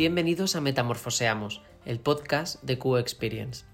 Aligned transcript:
Bienvenidos 0.00 0.56
a 0.56 0.62
Metamorfoseamos, 0.62 1.60
el 1.84 2.00
podcast 2.00 2.62
de 2.62 2.78
QO 2.78 2.96
Experience. 2.96 3.66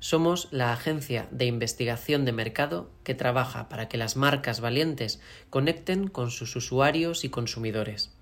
Somos 0.00 0.48
la 0.50 0.70
agencia 0.70 1.28
de 1.30 1.46
investigación 1.46 2.26
de 2.26 2.32
mercado 2.32 2.90
que 3.04 3.14
trabaja 3.14 3.70
para 3.70 3.88
que 3.88 3.96
las 3.96 4.14
marcas 4.14 4.60
valientes 4.60 5.22
conecten 5.48 6.08
con 6.08 6.30
sus 6.30 6.54
usuarios 6.56 7.24
y 7.24 7.30
consumidores. 7.30 8.12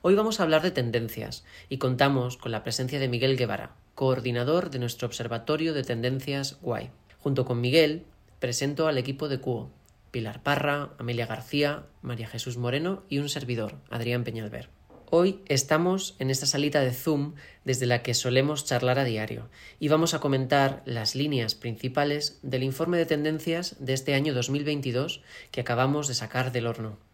Hoy 0.00 0.14
vamos 0.14 0.40
a 0.40 0.44
hablar 0.44 0.62
de 0.62 0.70
tendencias 0.70 1.44
y 1.68 1.76
contamos 1.76 2.38
con 2.38 2.52
la 2.52 2.62
presencia 2.62 2.98
de 2.98 3.08
Miguel 3.08 3.36
Guevara, 3.36 3.76
coordinador 3.98 4.70
de 4.70 4.78
nuestro 4.78 5.08
Observatorio 5.08 5.74
de 5.74 5.82
Tendencias 5.82 6.58
Guay. 6.62 6.92
Junto 7.18 7.44
con 7.44 7.60
Miguel, 7.60 8.04
presento 8.38 8.86
al 8.86 8.96
equipo 8.96 9.28
de 9.28 9.40
QO, 9.40 9.72
Pilar 10.12 10.40
Parra, 10.44 10.90
Amelia 10.98 11.26
García, 11.26 11.82
María 12.00 12.28
Jesús 12.28 12.58
Moreno 12.58 13.02
y 13.08 13.18
un 13.18 13.28
servidor, 13.28 13.74
Adrián 13.90 14.22
Peñalver. 14.22 14.68
Hoy 15.10 15.42
estamos 15.46 16.14
en 16.20 16.30
esta 16.30 16.46
salita 16.46 16.80
de 16.80 16.92
Zoom 16.92 17.34
desde 17.64 17.86
la 17.86 18.04
que 18.04 18.14
solemos 18.14 18.64
charlar 18.64 19.00
a 19.00 19.04
diario 19.04 19.48
y 19.80 19.88
vamos 19.88 20.14
a 20.14 20.20
comentar 20.20 20.80
las 20.84 21.16
líneas 21.16 21.56
principales 21.56 22.38
del 22.42 22.62
informe 22.62 22.98
de 22.98 23.06
tendencias 23.06 23.74
de 23.80 23.94
este 23.94 24.14
año 24.14 24.32
2022 24.32 25.22
que 25.50 25.60
acabamos 25.60 26.06
de 26.06 26.14
sacar 26.14 26.52
del 26.52 26.68
horno. 26.68 27.07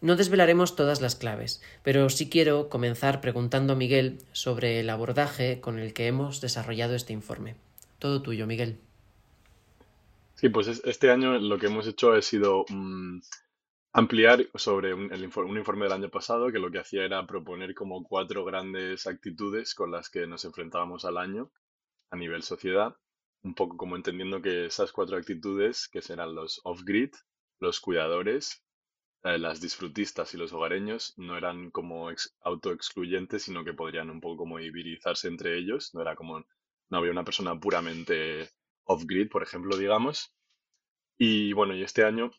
No 0.00 0.16
desvelaremos 0.16 0.76
todas 0.76 1.00
las 1.00 1.16
claves, 1.16 1.62
pero 1.82 2.08
sí 2.10 2.28
quiero 2.28 2.68
comenzar 2.68 3.20
preguntando 3.20 3.72
a 3.72 3.76
Miguel 3.76 4.18
sobre 4.32 4.80
el 4.80 4.90
abordaje 4.90 5.60
con 5.60 5.78
el 5.78 5.92
que 5.92 6.06
hemos 6.06 6.40
desarrollado 6.40 6.94
este 6.94 7.12
informe. 7.12 7.56
Todo 7.98 8.22
tuyo, 8.22 8.46
Miguel. 8.46 8.78
Sí, 10.34 10.50
pues 10.50 10.82
este 10.84 11.10
año 11.10 11.38
lo 11.38 11.58
que 11.58 11.66
hemos 11.66 11.86
hecho 11.86 12.12
ha 12.12 12.20
sido 12.20 12.66
mm, 12.68 13.20
ampliar 13.94 14.46
sobre 14.54 14.92
un, 14.92 15.10
el 15.10 15.30
un 15.34 15.56
informe 15.56 15.84
del 15.86 15.94
año 15.94 16.10
pasado 16.10 16.52
que 16.52 16.58
lo 16.58 16.70
que 16.70 16.78
hacía 16.78 17.04
era 17.04 17.26
proponer 17.26 17.74
como 17.74 18.04
cuatro 18.04 18.44
grandes 18.44 19.06
actitudes 19.06 19.74
con 19.74 19.90
las 19.90 20.10
que 20.10 20.26
nos 20.26 20.44
enfrentábamos 20.44 21.06
al 21.06 21.16
año 21.16 21.50
a 22.10 22.16
nivel 22.16 22.42
sociedad, 22.42 22.94
un 23.42 23.54
poco 23.54 23.78
como 23.78 23.96
entendiendo 23.96 24.42
que 24.42 24.66
esas 24.66 24.92
cuatro 24.92 25.16
actitudes, 25.16 25.88
que 25.88 26.02
serán 26.02 26.34
los 26.34 26.60
off-grid, 26.64 27.14
los 27.58 27.80
cuidadores, 27.80 28.62
eh, 29.26 29.38
las 29.38 29.60
disfrutistas 29.60 30.32
y 30.34 30.36
los 30.38 30.52
hogareños, 30.52 31.14
no 31.16 31.36
eran 31.36 31.70
como 31.70 32.08
auto-excluyentes, 32.42 33.42
sino 33.42 33.64
que 33.64 33.74
podrían 33.74 34.10
un 34.10 34.20
poco 34.20 34.38
como 34.38 34.60
hibridizarse 34.60 35.28
entre 35.28 35.58
ellos, 35.58 35.94
no 35.94 36.02
era 36.02 36.14
como, 36.14 36.46
no 36.90 36.98
había 36.98 37.10
una 37.10 37.24
persona 37.24 37.58
puramente 37.58 38.50
off-grid, 38.84 39.28
por 39.28 39.42
ejemplo, 39.42 39.76
digamos. 39.76 40.32
Y 41.18 41.52
bueno, 41.54 41.74
y 41.74 41.82
este 41.82 42.04
año 42.04 42.30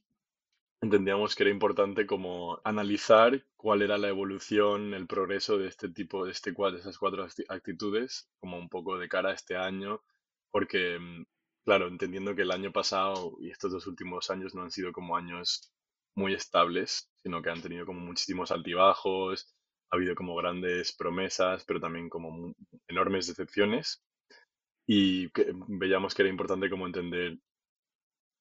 entendíamos 0.82 1.36
que 1.36 1.44
era 1.44 1.52
importante 1.52 2.06
como 2.06 2.62
analizar 2.64 3.46
cuál 3.58 3.82
era 3.82 3.98
la 3.98 4.10
evolución, 4.10 4.94
el 4.94 5.08
progreso 5.08 5.58
de 5.58 5.68
este 5.68 5.90
tipo, 5.90 6.26
de, 6.26 6.32
este, 6.32 6.52
de 6.52 6.78
esas 6.80 6.98
cuatro 6.98 7.28
actitudes, 7.50 8.30
como 8.40 8.58
un 8.58 8.70
poco 8.70 8.98
de 8.98 9.10
cara 9.10 9.32
a 9.32 9.34
este 9.34 9.58
año, 9.58 10.02
porque, 10.52 11.00
mm, 11.00 11.26
claro, 11.66 11.88
entendiendo 11.88 12.36
que 12.36 12.44
el 12.44 12.52
año 12.52 12.72
pasado 12.72 13.38
y 13.42 13.50
estos 13.52 13.72
dos 13.72 13.88
últimos 13.88 14.30
años 14.30 14.56
no 14.56 14.62
han 14.64 14.72
sido 14.72 14.92
como 14.94 15.18
años 15.18 15.74
muy 16.18 16.34
estables, 16.34 17.10
sino 17.22 17.42
que 17.42 17.52
han 17.52 17.62
tenido 17.62 17.86
como 17.86 18.00
muchísimos 18.02 18.52
altibajos, 18.52 19.56
ha 19.92 19.96
habido 19.96 20.16
como 20.16 20.36
grandes 20.36 20.94
promesas, 20.98 21.64
pero 21.66 21.80
también 21.80 22.10
como 22.10 22.54
enormes 22.88 23.28
decepciones. 23.28 24.04
Y 24.88 25.30
veíamos 25.68 26.16
que 26.16 26.24
era 26.24 26.30
importante 26.30 26.70
como 26.70 26.88
entender 26.88 27.38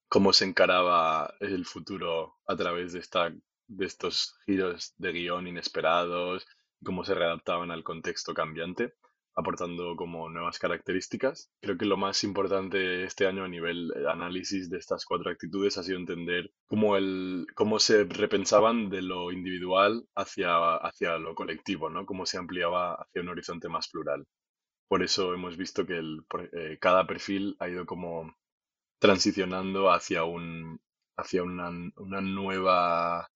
cómo 0.09 0.33
se 0.33 0.47
encaraba 0.47 1.35
el 1.41 1.67
futuro 1.67 2.37
a 2.47 2.57
través 2.57 2.95
de, 2.95 3.01
esta, 3.01 3.31
de 3.69 3.85
estos 3.85 4.39
giros 4.47 4.95
de 4.97 5.13
guion 5.13 5.47
inesperados, 5.47 6.47
cómo 6.83 7.05
se 7.05 7.15
readaptaban 7.15 7.71
al 7.71 7.85
contexto 7.85 8.33
cambiante, 8.33 8.95
aportando 9.37 9.95
como 9.97 10.29
nuevas 10.31 10.59
características. 10.59 11.51
Creo 11.61 11.77
que 11.77 11.85
lo 11.85 11.97
más 11.99 12.25
importante 12.25 13.05
este 13.05 13.27
año 13.27 13.45
a 13.45 13.49
nivel 13.49 13.89
de 13.89 14.11
análisis 14.11 14.71
de 14.71 14.79
estas 14.79 15.05
cuatro 15.05 15.31
actitudes 15.31 15.77
ha 15.77 15.83
sido 15.83 15.99
entender 15.99 16.51
cómo, 16.67 16.97
el, 16.97 17.47
cómo 17.55 17.79
se 17.79 18.05
repensaban 18.05 18.89
de 18.89 19.03
lo 19.03 19.31
individual 19.31 20.07
hacia, 20.15 20.77
hacia 20.77 21.19
lo 21.19 21.35
colectivo, 21.35 21.91
¿no? 21.91 22.07
cómo 22.07 22.25
se 22.25 22.39
ampliaba 22.39 22.95
hacia 22.95 23.23
un 23.23 23.29
horizonte 23.29 23.69
más 23.69 23.89
plural. 23.89 24.27
Por 24.89 25.03
eso 25.03 25.35
hemos 25.35 25.57
visto 25.57 25.85
que 25.87 25.99
el, 25.99 26.25
eh, 26.53 26.79
cada 26.81 27.07
perfil 27.07 27.57
ha 27.59 27.69
ido 27.69 27.87
como 27.87 28.35
transicionando 28.99 29.91
hacia 29.91 30.25
un 30.25 30.81
hacia 31.19 31.43
una, 31.43 31.71
una 31.97 32.21
nueva 32.21 33.29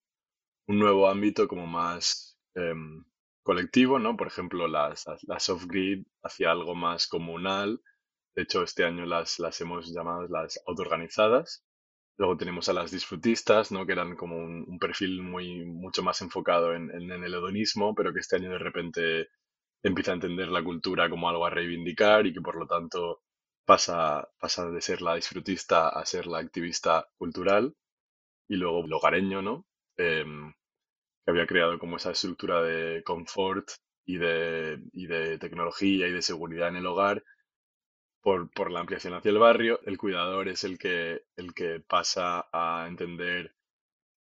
un 0.68 0.78
nuevo 0.78 1.08
ámbito 1.08 1.48
como 1.48 1.66
más 1.66 2.38
em, 2.54 3.04
colectivo, 3.42 3.98
¿no? 3.98 4.16
Por 4.16 4.26
ejemplo, 4.28 4.68
las, 4.68 5.06
las 5.22 5.48
off-grid 5.48 6.04
hacia 6.22 6.50
algo 6.50 6.74
más 6.74 7.06
comunal. 7.06 7.80
De 8.34 8.42
hecho, 8.42 8.62
este 8.62 8.84
año 8.84 9.06
las, 9.06 9.38
las 9.38 9.60
hemos 9.60 9.92
llamado 9.92 10.26
las 10.28 10.60
autoorganizadas. 10.66 11.64
Luego 12.18 12.36
tenemos 12.36 12.68
a 12.68 12.74
las 12.74 12.90
disfrutistas, 12.90 13.72
¿no? 13.72 13.86
Que 13.86 13.92
eran 13.92 14.16
como 14.16 14.36
un, 14.36 14.78
perfil 14.78 15.22
muy, 15.22 15.64
mucho 15.64 16.02
más 16.02 16.20
enfocado 16.22 16.74
en, 16.74 16.90
en, 16.90 17.10
el 17.10 17.34
hedonismo, 17.34 17.94
pero 17.94 18.12
que 18.12 18.20
este 18.20 18.36
año 18.36 18.50
de 18.50 18.58
repente 18.58 19.28
empieza 19.82 20.12
a 20.12 20.14
entender 20.14 20.48
la 20.48 20.62
cultura 20.62 21.08
como 21.08 21.28
algo 21.28 21.46
a 21.46 21.50
reivindicar 21.50 22.26
y 22.26 22.34
que 22.34 22.40
por 22.42 22.56
lo 22.56 22.66
tanto 22.66 23.22
pasa, 23.64 24.28
pasa 24.38 24.70
de 24.70 24.80
ser 24.80 25.00
la 25.02 25.14
disfrutista 25.14 25.88
a 25.88 26.04
ser 26.04 26.26
la 26.26 26.38
activista 26.38 27.08
cultural 27.16 27.74
y 28.48 28.56
luego 28.56 28.84
el 28.84 28.92
hogareño, 28.92 29.42
¿no? 29.42 29.66
Em, 29.96 30.52
había 31.30 31.46
creado 31.46 31.78
como 31.78 31.96
esa 31.96 32.12
estructura 32.12 32.62
de 32.62 33.02
confort 33.02 33.70
y 34.04 34.18
de, 34.18 34.80
y 34.92 35.06
de 35.06 35.38
tecnología 35.38 36.08
y 36.08 36.12
de 36.12 36.22
seguridad 36.22 36.68
en 36.68 36.76
el 36.76 36.86
hogar 36.86 37.22
por, 38.22 38.70
la 38.70 38.80
ampliación 38.80 39.14
hacia 39.14 39.30
el 39.30 39.38
barrio. 39.38 39.80
El 39.84 39.98
cuidador 39.98 40.48
es 40.48 40.64
el 40.64 40.78
que, 40.78 41.22
el 41.36 41.54
que 41.54 41.80
pasa 41.80 42.48
a 42.52 42.86
entender 42.88 43.54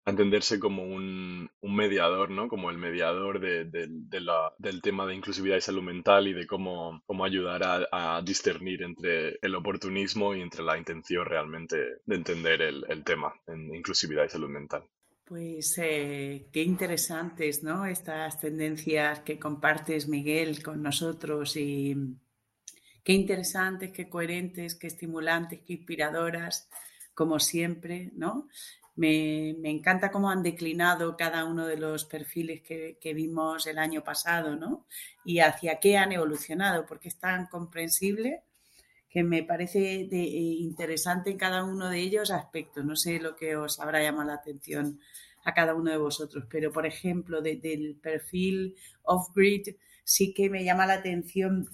entenderse 0.05 0.59
como 0.59 0.83
un, 0.83 1.49
mediador, 1.61 2.31
¿no? 2.31 2.47
Como 2.47 2.69
el 2.71 2.77
mediador 2.77 3.39
del 3.39 4.81
tema 4.81 5.05
de 5.05 5.15
inclusividad 5.15 5.57
y 5.57 5.61
salud 5.61 5.83
mental 5.83 6.27
y 6.27 6.33
de 6.33 6.47
cómo, 6.47 7.03
ayudar 7.23 7.88
a, 7.91 8.21
discernir 8.23 8.81
entre 8.81 9.38
el 9.41 9.55
oportunismo 9.55 10.35
y 10.35 10.41
entre 10.41 10.63
la 10.63 10.77
intención 10.77 11.25
realmente 11.25 11.77
de 12.05 12.15
entender 12.15 12.61
el, 12.61 13.03
tema 13.03 13.33
en 13.47 13.73
inclusividad 13.75 14.25
y 14.25 14.29
salud 14.29 14.49
mental. 14.49 14.83
Pues 15.29 15.78
eh, 15.78 16.50
qué 16.51 16.63
interesantes, 16.63 17.62
¿no? 17.62 17.85
Estas 17.85 18.40
tendencias 18.40 19.19
que 19.19 19.38
compartes, 19.38 20.07
Miguel, 20.07 20.63
con 20.63 20.81
nosotros 20.81 21.56
y 21.56 21.95
qué 23.03 23.13
interesantes, 23.13 23.91
qué 23.91 24.09
coherentes, 24.09 24.73
qué 24.73 24.88
estimulantes, 24.88 25.59
qué 25.68 25.73
inspiradoras, 25.73 26.68
como 27.13 27.39
siempre, 27.39 28.09
¿no? 28.16 28.47
Me, 28.95 29.51
encanta 29.69 30.09
cómo 30.09 30.31
han 30.31 30.41
declinado 30.41 31.16
cada 31.16 31.45
uno 31.45 31.68
de 31.68 31.78
los 31.78 32.06
perfiles 32.06 32.62
que, 32.63 33.13
vimos 33.13 33.68
el 33.68 33.78
año 33.78 34.03
pasado, 34.03 34.56
¿no? 34.56 34.88
Y 35.23 35.41
hacia 35.41 35.79
qué 35.79 35.95
han 35.97 36.12
evolucionado, 36.12 36.88
porque 36.88 37.09
es 37.09 37.19
tan 37.19 37.45
comprensible 37.45 38.41
que 39.09 39.23
me 39.23 39.43
parece 39.43 40.07
de, 40.09 40.21
eh, 40.23 40.57
interesante 40.59 41.31
en 41.31 41.37
cada 41.37 41.63
uno 41.63 41.89
de 41.89 41.99
ellos 41.99 42.31
aspectos. 42.31 42.85
No 42.85 42.95
sé 42.95 43.19
lo 43.19 43.35
que 43.35 43.55
os 43.55 43.79
habrá 43.79 44.01
llamado 44.03 44.27
la 44.27 44.35
atención 44.35 44.99
a 45.43 45.53
cada 45.53 45.73
uno 45.73 45.91
de 45.91 45.97
vosotros, 45.97 46.45
pero 46.49 46.71
por 46.71 46.85
ejemplo, 46.85 47.41
del 47.41 47.97
perfil 48.01 48.75
off-grid 49.03 49.75
sí 50.03 50.33
que 50.33 50.49
me 50.49 50.63
llama 50.63 50.85
la 50.85 50.95
atención 50.95 51.67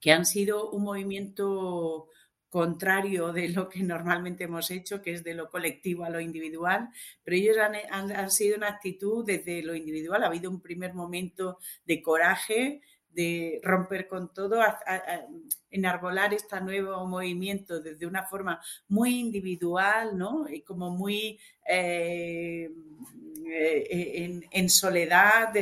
que 0.00 0.12
han 0.12 0.26
sido 0.26 0.70
un 0.70 0.82
movimiento 0.84 2.08
contrario 2.50 3.32
de 3.32 3.48
lo 3.50 3.68
que 3.68 3.82
normalmente 3.82 4.44
hemos 4.44 4.70
hecho, 4.70 5.00
que 5.00 5.12
es 5.12 5.22
de 5.22 5.34
lo 5.34 5.48
colectivo 5.48 6.04
a 6.04 6.10
lo 6.10 6.20
individual, 6.20 6.88
pero 7.22 7.36
ellos 7.36 7.56
han, 7.58 8.30
sido 8.30 8.56
una 8.56 8.68
actitud 8.68 9.24
desde 9.24 9.62
lo 9.62 9.74
individual. 9.74 10.24
Ha 10.24 10.26
habido 10.26 10.50
un 10.50 10.60
primer 10.60 10.92
momento 10.92 11.58
de 11.86 12.02
coraje, 12.02 12.82
de 13.12 13.60
romper 13.62 14.06
con 14.08 14.32
todo, 14.32 14.60
enarbolar 15.70 16.32
este 16.34 16.60
nuevo 16.60 17.06
movimiento 17.06 17.80
desde 17.80 18.06
una 18.06 18.24
forma 18.24 18.60
muy 18.88 19.18
individual, 19.18 20.16
¿no? 20.16 20.48
Y 20.48 20.62
como 20.62 20.90
muy 20.90 21.38
eh, 21.68 22.70
eh, 23.46 24.40
en, 24.50 24.70
soledad, 24.70 25.52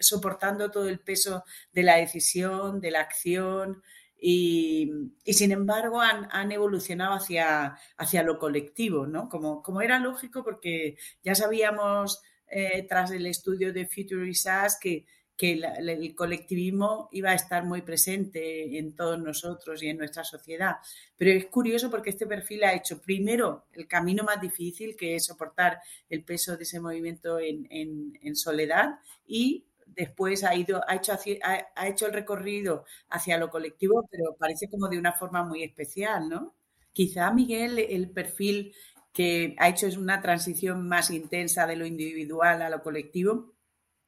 soportando 0.00 0.70
todo 0.70 0.88
el 0.88 1.00
peso 1.00 1.44
de 1.72 1.82
la 1.82 1.96
decisión, 1.96 2.80
de 2.80 2.90
la 2.90 3.00
acción, 3.00 3.82
y, 4.18 4.90
sin 5.26 5.52
embargo 5.52 6.00
han, 6.00 6.50
evolucionado 6.52 7.14
hacia, 7.14 7.76
hacia, 7.96 8.22
lo 8.22 8.38
colectivo, 8.38 9.06
¿no? 9.06 9.28
Como, 9.28 9.62
como, 9.62 9.82
era 9.82 9.98
lógico 9.98 10.42
porque 10.42 10.96
ya 11.22 11.34
sabíamos 11.34 12.22
eh, 12.48 12.86
tras 12.88 13.10
el 13.10 13.26
estudio 13.26 13.72
de 13.72 13.86
Future 13.86 14.24
Research 14.24 14.74
que, 14.80 15.06
que 15.36 15.52
el 15.52 16.14
colectivismo 16.14 17.10
iba 17.12 17.30
a 17.30 17.34
estar 17.34 17.64
muy 17.64 17.82
presente 17.82 18.78
en 18.78 18.96
todos 18.96 19.18
nosotros 19.18 19.82
y 19.82 19.88
en 19.88 19.98
nuestra 19.98 20.24
sociedad. 20.24 20.76
Pero 21.16 21.30
es 21.30 21.46
curioso 21.46 21.90
porque 21.90 22.10
este 22.10 22.26
perfil 22.26 22.64
ha 22.64 22.74
hecho 22.74 23.02
primero 23.02 23.66
el 23.72 23.86
camino 23.86 24.24
más 24.24 24.40
difícil, 24.40 24.96
que 24.96 25.14
es 25.14 25.26
soportar 25.26 25.78
el 26.08 26.24
peso 26.24 26.56
de 26.56 26.62
ese 26.62 26.80
movimiento 26.80 27.38
en, 27.38 28.34
soledad, 28.34 28.98
y 29.26 29.66
después 29.86 30.42
ha, 30.42 30.54
ido, 30.54 30.82
ha, 30.88 30.96
hecho, 30.96 31.12
ha, 31.42 31.88
hecho 31.88 32.06
el 32.06 32.12
recorrido 32.14 32.84
hacia 33.10 33.38
lo 33.38 33.50
colectivo, 33.50 34.08
pero 34.10 34.36
parece 34.38 34.70
como 34.70 34.88
de 34.88 34.98
una 34.98 35.12
forma 35.12 35.44
muy 35.44 35.62
especial, 35.62 36.28
¿no? 36.30 36.54
Quizá, 36.92 37.30
Miguel, 37.30 37.78
el 37.78 38.10
perfil 38.10 38.74
que 39.12 39.54
ha 39.58 39.68
hecho 39.68 39.86
es 39.86 39.98
una 39.98 40.22
transición 40.22 40.88
más 40.88 41.10
intensa 41.10 41.66
de 41.66 41.76
lo 41.76 41.84
individual 41.84 42.62
a 42.62 42.70
lo 42.70 42.82
colectivo, 42.82 43.55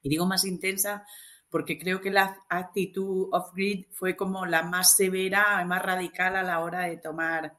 y 0.03 0.09
digo 0.09 0.27
más 0.27 0.45
intensa 0.45 1.05
porque 1.51 1.79
creo 1.79 2.01
que 2.01 2.11
la 2.11 2.45
actitud 2.49 3.29
off-grid 3.33 3.87
fue 3.93 4.17
como 4.17 4.45
la 4.47 4.63
más 4.63 4.97
severa, 4.97 5.65
más 5.65 5.83
radical 5.83 6.37
a 6.37 6.43
la 6.43 6.61
hora 6.61 6.87
de 6.87 6.99
tomar, 6.99 7.57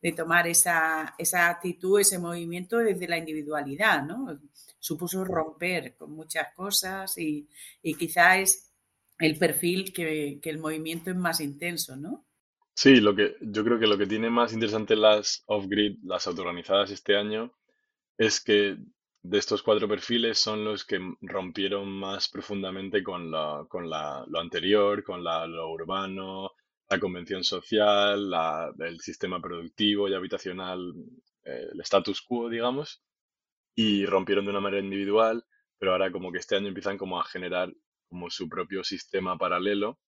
de 0.00 0.12
tomar 0.12 0.46
esa, 0.46 1.14
esa 1.18 1.48
actitud, 1.48 2.00
ese 2.00 2.18
movimiento 2.18 2.78
desde 2.78 3.08
la 3.08 3.18
individualidad, 3.18 4.04
¿no? 4.04 4.40
Supuso 4.78 5.24
romper 5.24 5.96
con 5.96 6.12
muchas 6.12 6.54
cosas 6.54 7.18
y, 7.18 7.48
y 7.82 7.94
quizá 7.94 8.38
es 8.38 8.72
el 9.18 9.38
perfil 9.38 9.92
que, 9.92 10.38
que 10.40 10.50
el 10.50 10.58
movimiento 10.58 11.10
es 11.10 11.16
más 11.16 11.40
intenso, 11.40 11.96
¿no? 11.96 12.26
Sí, 12.74 13.00
lo 13.00 13.14
que, 13.14 13.36
yo 13.40 13.64
creo 13.64 13.78
que 13.78 13.86
lo 13.86 13.98
que 13.98 14.06
tiene 14.06 14.30
más 14.30 14.52
interesante 14.52 14.96
las 14.96 15.42
off-grid, 15.46 15.98
las 16.04 16.26
autoorganizadas 16.26 16.90
este 16.90 17.16
año, 17.16 17.52
es 18.16 18.40
que 18.40 18.78
de 19.24 19.38
estos 19.38 19.62
cuatro 19.62 19.88
perfiles 19.88 20.38
son 20.38 20.64
los 20.64 20.84
que 20.84 20.98
rompieron 21.20 21.88
más 21.88 22.28
profundamente 22.28 23.02
con, 23.04 23.30
la, 23.30 23.64
con 23.68 23.88
la, 23.88 24.24
lo 24.28 24.40
anterior, 24.40 25.04
con 25.04 25.22
lo 25.22 25.70
urbano, 25.70 26.52
la 26.90 26.98
convención 26.98 27.44
social, 27.44 28.32
el 28.80 29.00
sistema 29.00 29.40
productivo 29.40 30.08
y 30.08 30.14
habitacional, 30.14 30.92
eh, 31.44 31.68
el 31.72 31.80
status 31.82 32.20
quo, 32.22 32.48
digamos, 32.48 33.00
y 33.76 34.06
rompieron 34.06 34.44
de 34.44 34.50
una 34.50 34.60
manera 34.60 34.82
individual, 34.82 35.44
pero 35.78 35.92
ahora 35.92 36.10
como 36.12 36.32
que 36.32 36.38
este 36.38 36.56
año 36.56 36.68
empiezan 36.68 36.98
como 36.98 37.20
a 37.20 37.24
generar 37.24 37.72
como 38.08 38.28
su 38.30 38.48
propio 38.48 38.84
sistema 38.84 39.38
paralelo. 39.38 39.98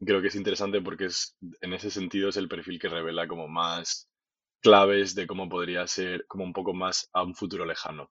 Creo 0.00 0.22
que 0.22 0.28
es 0.28 0.36
interesante 0.36 0.80
porque 0.80 1.06
es, 1.06 1.36
en 1.60 1.72
ese 1.74 1.90
sentido 1.90 2.28
es 2.30 2.36
el 2.36 2.48
perfil 2.48 2.78
que 2.78 2.88
revela 2.88 3.28
como 3.28 3.48
más 3.48 4.08
claves 4.60 5.14
de 5.14 5.26
cómo 5.26 5.48
podría 5.48 5.86
ser 5.86 6.26
como 6.28 6.44
un 6.44 6.52
poco 6.52 6.72
más 6.74 7.10
a 7.12 7.22
un 7.22 7.34
futuro 7.34 7.66
lejano 7.66 8.10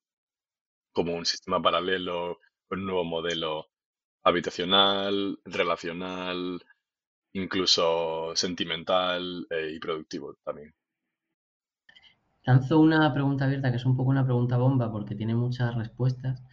como 0.99 1.15
un 1.15 1.25
sistema 1.25 1.61
paralelo, 1.61 2.39
un 2.69 2.85
nuevo 2.85 3.05
modelo 3.05 3.67
habitacional, 4.21 5.39
relacional, 5.45 6.61
incluso 7.31 8.35
sentimental 8.35 9.47
eh, 9.49 9.71
y 9.75 9.79
productivo 9.79 10.35
también. 10.43 10.73
Lanzo 12.43 12.81
una 12.81 13.13
pregunta 13.13 13.45
abierta 13.45 13.71
que 13.71 13.77
es 13.77 13.85
un 13.85 13.95
poco 13.95 14.09
una 14.09 14.25
pregunta 14.25 14.57
bomba 14.57 14.91
porque 14.91 15.15
tiene 15.15 15.35
muchas 15.35 15.73
respuestas. 15.73 16.43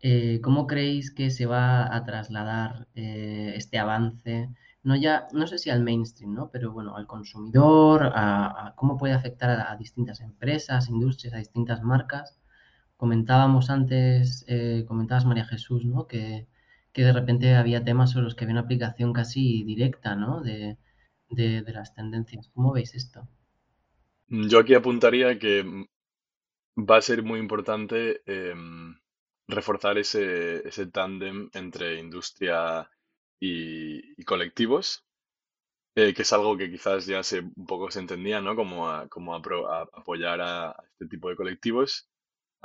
Eh, 0.00 0.40
¿Cómo 0.40 0.68
creéis 0.68 1.10
que 1.12 1.32
se 1.32 1.46
va 1.46 1.92
a 1.92 2.04
trasladar 2.04 2.86
eh, 2.94 3.54
este 3.56 3.80
avance? 3.80 4.50
No 4.84 4.94
ya, 4.94 5.26
no 5.32 5.48
sé 5.48 5.58
si 5.58 5.70
al 5.70 5.82
mainstream, 5.82 6.32
¿no? 6.32 6.48
Pero 6.52 6.70
bueno, 6.70 6.96
al 6.96 7.08
consumidor, 7.08 8.12
a, 8.14 8.72
cómo 8.76 8.98
puede 8.98 9.14
afectar 9.14 9.66
a 9.68 9.74
distintas 9.76 10.20
empresas, 10.20 10.88
industrias, 10.88 11.34
a 11.34 11.38
distintas 11.38 11.82
marcas 11.82 12.38
Comentábamos 12.96 13.68
antes, 13.68 14.44
eh, 14.48 14.84
comentabas 14.88 15.26
María 15.26 15.44
Jesús, 15.44 15.84
¿no? 15.84 16.06
Que, 16.06 16.46
de 16.94 17.12
repente 17.12 17.54
había 17.54 17.84
temas 17.84 18.12
sobre 18.12 18.24
los 18.24 18.34
que 18.34 18.44
había 18.44 18.54
una 18.54 18.62
aplicación 18.62 19.12
casi 19.12 19.64
directa, 19.64 20.16
¿no? 20.16 20.40
De, 20.40 20.78
las 21.28 21.94
tendencias. 21.94 22.48
¿Cómo 22.54 22.72
veis 22.72 22.94
esto? 22.94 23.28
Yo 24.28 24.60
aquí 24.60 24.72
apuntaría 24.74 25.38
que 25.38 25.62
va 26.78 26.96
a 26.96 27.02
ser 27.02 27.22
muy 27.22 27.38
importante 27.38 28.22
em, 28.24 28.96
reforzar 29.46 29.98
ese, 29.98 30.66
ese 30.66 30.86
tándem 30.86 31.50
entre 31.52 31.98
industria 31.98 32.88
y, 33.38 34.24
colectivos, 34.24 35.04
eh, 35.96 36.14
que 36.14 36.22
es 36.22 36.32
algo 36.32 36.56
que 36.56 36.70
quizás 36.70 37.04
ya 37.04 37.22
se, 37.22 37.40
un 37.40 37.66
poco 37.66 37.90
se 37.90 38.00
entendía, 38.00 38.40
¿no? 38.40 38.56
Como, 38.56 39.06
como 39.10 39.34
apoyar 39.34 40.40
a 40.40 40.82
este 40.92 41.06
tipo 41.08 41.28
de 41.28 41.36
colectivos 41.36 42.08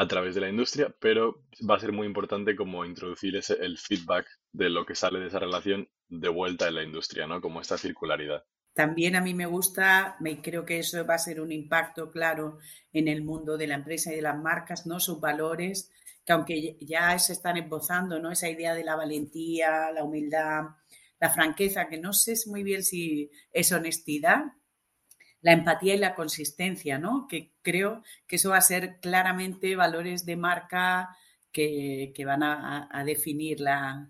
a 0.02 0.08
través 0.08 0.34
de 0.34 0.42
la 0.42 0.50
industria, 0.50 0.96
pero 1.00 1.44
va 1.70 1.76
a 1.76 1.80
ser 1.80 1.92
muy 1.92 2.08
importante 2.08 2.56
como 2.56 2.86
introducir 2.86 3.36
ese, 3.36 3.54
el 3.62 3.78
feedback 3.78 4.26
de 4.52 4.72
lo 4.72 4.84
que 4.84 4.96
sale 4.96 5.20
de 5.20 5.28
esa 5.28 5.38
relación 5.38 5.88
de 6.10 6.28
vuelta 6.28 6.68
en 6.68 6.76
la 6.76 6.84
industria, 6.84 7.28
¿no? 7.28 7.40
Como 7.40 7.62
esta 7.62 7.78
circularidad. 7.78 8.44
También 8.74 9.16
a 9.16 9.22
mí 9.22 9.36
me 9.36 9.46
gusta, 9.46 10.16
me 10.20 10.42
creo 10.42 10.66
que 10.66 10.80
eso 10.80 11.06
va 11.06 11.16
a 11.16 11.20
ser 11.20 11.40
un 11.40 11.52
impacto 11.52 12.10
claro 12.10 12.58
en 12.92 13.08
el 13.10 13.24
mundo 13.24 13.58
de 13.58 13.68
la 13.68 13.76
empresa 13.76 14.12
y 14.12 14.16
de 14.16 14.24
las 14.24 14.40
marcas, 14.40 14.88
¿no? 14.88 15.00
Sus 15.00 15.20
valores, 15.20 15.92
que 16.26 16.34
aunque 16.34 16.78
ya 16.82 17.20
se 17.20 17.34
están 17.34 17.58
esbozando, 17.58 18.18
¿no? 18.18 18.32
Esa 18.32 18.50
idea 18.50 18.74
de 18.74 18.84
la 18.84 18.96
valentía, 18.96 19.92
la 19.92 20.04
humildad, 20.04 20.64
la 21.20 21.30
franqueza, 21.30 21.88
que 21.88 22.00
no 22.00 22.12
sé 22.12 22.34
muy 22.48 22.64
bien 22.64 22.84
si 22.84 23.30
es 23.52 23.72
honestidad, 23.72 24.46
la 25.42 25.54
empatía 25.54 25.96
y 25.96 25.98
la 25.98 26.16
consistencia, 26.16 27.00
¿no? 27.00 27.28
Que 27.28 27.52
creo 27.62 28.04
que 28.28 28.36
eso 28.36 28.52
va 28.52 28.58
a 28.58 28.62
ser 28.62 29.00
claramente 29.00 29.76
valores 29.76 30.26
de 30.26 30.38
marca 30.38 31.10
que, 31.52 32.14
van 32.26 32.44
a, 32.44 33.04
definir 33.06 33.60
la, 33.60 34.08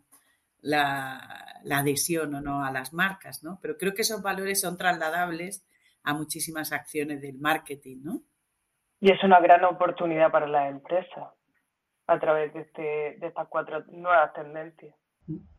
la, 0.62 1.62
adhesión 1.72 2.36
o 2.36 2.42
no 2.42 2.64
a 2.64 2.72
las 2.72 2.94
marcas, 2.94 3.44
¿no? 3.44 3.60
Pero 3.62 3.78
creo 3.78 3.94
que 3.94 4.04
esos 4.04 4.22
valores 4.22 4.62
son 4.62 4.78
trasladables 4.78 5.66
a 6.04 6.14
muchísimas 6.14 6.72
acciones 6.72 7.22
del 7.22 7.38
marketing, 7.40 7.98
¿no? 8.04 8.22
Y 9.00 9.12
es 9.12 9.24
una 9.24 9.40
gran 9.40 9.64
oportunidad 9.66 10.32
para 10.32 10.48
la 10.48 10.70
empresa 10.70 11.34
a 12.08 12.20
través 12.20 12.54
de, 12.54 12.62
este, 12.62 13.18
de 13.20 13.28
estas 13.28 13.48
cuatro 13.48 13.84
nuevas 13.88 14.34
tendencias. 14.34 14.94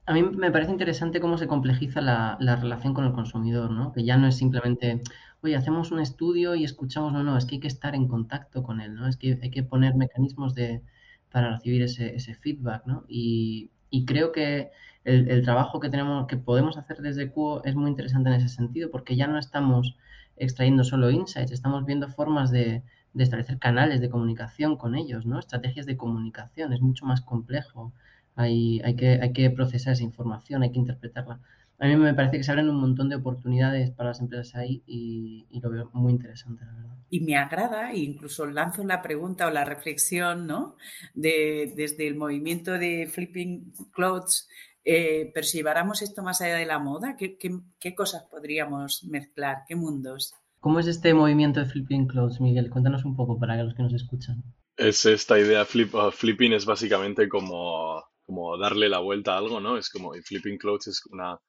A 0.06 0.12
mí 0.12 0.22
me 0.22 0.50
parece 0.50 0.70
interesante 0.70 1.20
cómo 1.20 1.38
se 1.38 1.46
complejiza 1.46 2.00
la, 2.00 2.36
la 2.40 2.56
relación 2.56 2.94
con 2.94 3.04
el 3.04 3.12
consumidor, 3.12 3.70
¿no? 3.70 3.92
Que 3.92 4.04
ya 4.04 4.16
no 4.16 4.26
es 4.26 4.36
simplemente, 4.36 5.00
oye, 5.42 5.56
hacemos 5.56 5.90
un 5.90 6.00
estudio 6.00 6.54
y 6.54 6.64
escuchamos, 6.64 7.12
no, 7.12 7.22
no, 7.22 7.36
es 7.36 7.46
que 7.46 7.56
hay 7.56 7.60
que 7.60 7.68
estar 7.68 7.94
en 7.94 8.08
contacto 8.08 8.62
con 8.62 8.80
él, 8.80 8.94
¿no? 8.94 9.08
Es 9.08 9.16
que 9.16 9.38
hay 9.42 9.50
que 9.50 9.62
poner 9.62 9.94
mecanismos 9.94 10.54
de, 10.54 10.82
para 11.30 11.50
recibir 11.56 11.82
ese, 11.82 12.14
ese 12.14 12.34
feedback, 12.34 12.86
¿no? 12.86 13.04
Y, 13.08 13.70
y 13.90 14.04
creo 14.04 14.32
que 14.32 14.70
el, 15.04 15.28
el, 15.28 15.42
trabajo 15.42 15.80
que 15.80 15.90
tenemos, 15.90 16.26
que 16.28 16.36
podemos 16.36 16.76
hacer 16.78 16.98
desde 16.98 17.30
QO 17.30 17.64
es 17.64 17.74
muy 17.74 17.90
interesante 17.90 18.30
en 18.30 18.36
ese 18.36 18.48
sentido, 18.48 18.90
porque 18.90 19.16
ya 19.16 19.26
no 19.26 19.38
estamos 19.38 19.96
extrayendo 20.36 20.84
solo 20.84 21.10
insights, 21.10 21.52
estamos 21.52 21.84
viendo 21.86 22.08
formas 22.08 22.50
de, 22.50 22.82
de 23.12 23.24
establecer 23.24 23.58
canales 23.58 24.00
de 24.00 24.10
comunicación 24.10 24.76
con 24.76 24.94
ellos, 24.94 25.26
¿no? 25.26 25.38
Estrategias 25.38 25.86
de 25.86 25.96
comunicación, 25.96 26.72
es 26.72 26.80
mucho 26.80 27.04
más 27.06 27.20
complejo. 27.20 27.92
Hay, 28.36 28.80
hay, 28.84 28.96
que, 28.96 29.18
hay 29.20 29.32
que 29.32 29.50
procesar 29.50 29.92
esa 29.94 30.02
información, 30.04 30.62
hay 30.62 30.72
que 30.72 30.78
interpretarla 30.78 31.40
a 31.82 31.88
mí 31.88 31.96
me 31.96 32.14
parece 32.14 32.36
que 32.36 32.44
se 32.44 32.52
abren 32.52 32.70
un 32.70 32.80
montón 32.80 33.08
de 33.08 33.16
oportunidades 33.16 33.90
para 33.90 34.10
las 34.10 34.20
empresas 34.20 34.54
ahí 34.54 34.84
y, 34.86 35.48
lo 35.60 35.68
veo 35.68 35.90
muy 35.92 36.12
interesante, 36.12 36.64
la 36.64 36.74
verdad. 36.74 36.96
Y 37.10 37.20
me 37.22 37.36
agrada, 37.36 37.90
e 37.90 37.98
incluso 37.98 38.46
lanzo 38.46 38.84
la 38.84 39.02
pregunta 39.02 39.48
o 39.48 39.50
la 39.50 39.64
reflexión, 39.64 40.46
¿no? 40.46 40.76
De, 41.12 41.72
desde 41.74 42.06
el 42.06 42.14
movimiento 42.14 42.78
de 42.78 43.08
Flipping 43.12 43.72
Clothes, 43.92 44.48
eh, 44.84 45.32
pero 45.34 45.44
si 45.44 45.58
lleváramos 45.58 46.02
esto 46.02 46.22
más 46.22 46.40
allá 46.40 46.54
de 46.54 46.66
la 46.66 46.78
moda, 46.78 47.16
¿qué, 47.16 47.36
¿qué, 47.36 47.94
cosas 47.96 48.22
podríamos 48.30 49.02
mezclar? 49.02 49.64
¿Qué 49.66 49.74
mundos? 49.74 50.34
¿Cómo 50.60 50.78
es 50.78 50.86
este 50.86 51.14
movimiento 51.14 51.58
de 51.58 51.66
Flipping 51.66 52.06
Clothes, 52.06 52.40
Miguel? 52.40 52.70
Cuéntanos 52.70 53.04
un 53.04 53.16
poco 53.16 53.40
para 53.40 53.60
los 53.60 53.74
que 53.74 53.82
nos 53.82 53.92
escuchan. 53.92 54.44
Es 54.76 55.04
esta 55.04 55.36
idea, 55.36 55.64
flip, 55.64 55.92
uh, 55.96 56.12
flipping 56.12 56.52
es 56.52 56.64
básicamente 56.64 57.28
como, 57.28 58.04
como 58.24 58.56
darle 58.56 58.88
la 58.88 59.00
vuelta 59.00 59.34
a 59.34 59.38
algo, 59.38 59.58
¿no? 59.58 59.76
Es 59.76 59.90
como, 59.90 60.14
y 60.14 60.22
flipping 60.22 60.58
clothes 60.58 60.86
es 60.86 61.06
una 61.06 61.40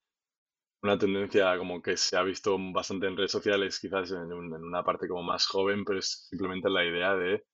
una 0.83 0.97
tendencia 0.97 1.57
como 1.57 1.81
que 1.81 1.95
se 1.97 2.17
ha 2.17 2.23
visto 2.23 2.57
bastante 2.73 3.07
en 3.07 3.17
redes 3.17 3.31
sociales, 3.31 3.79
quizás 3.79 4.11
en, 4.11 4.33
una 4.33 4.83
parte 4.83 5.07
como 5.07 5.23
más 5.23 5.47
joven, 5.47 5.85
pero 5.85 5.99
es 5.99 6.27
simplemente 6.29 6.69
la 6.69 6.83
idea 6.85 7.15
de 7.15 7.45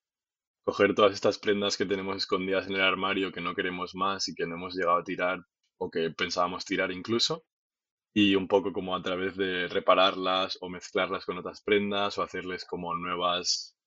coger 0.66 0.96
todas 0.96 1.14
estas 1.14 1.40
prendas 1.40 1.78
que 1.78 1.86
tenemos 1.86 2.18
escondidas 2.18 2.68
en 2.68 2.76
el 2.76 2.82
armario 2.82 3.32
que 3.32 3.42
no 3.42 3.56
queremos 3.56 3.96
más 3.96 4.28
y 4.30 4.36
que 4.36 4.48
no 4.48 4.56
hemos 4.56 4.76
llegado 4.76 4.98
a 4.98 5.04
tirar 5.04 5.42
o 5.78 5.90
que 5.92 6.10
pensábamos 6.12 6.66
tirar 6.66 6.92
incluso, 6.92 7.46
y 8.14 8.36
un 8.36 8.48
poco 8.48 8.74
como 8.74 8.96
a 8.96 9.02
través 9.02 9.38
de 9.38 9.68
repararlas 9.68 10.58
o 10.62 10.70
mezclarlas 10.70 11.26
con 11.26 11.38
otras 11.38 11.62
prendas 11.62 12.18
o 12.18 12.24
hacerles 12.24 12.66
como 12.66 12.96
nuevas, 12.96 13.78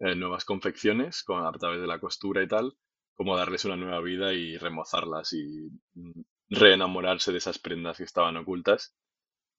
eh, 0.00 0.14
nuevas 0.14 0.44
confecciones 0.44 1.22
con, 1.24 1.46
a 1.46 1.52
través 1.52 1.80
de 1.80 1.86
la 1.86 2.00
costura 2.00 2.42
y 2.42 2.48
tal, 2.48 2.76
como 3.14 3.36
darles 3.36 3.64
una 3.64 3.76
nueva 3.76 4.00
vida 4.00 4.34
y 4.34 4.58
remozarlas 4.58 5.32
y 5.32 5.70
mm, 5.94 6.22
reenamorarse 6.52 7.32
de 7.32 7.38
esas 7.38 7.58
prendas 7.58 7.96
que 7.96 8.04
estaban 8.04 8.36
ocultas. 8.36 8.94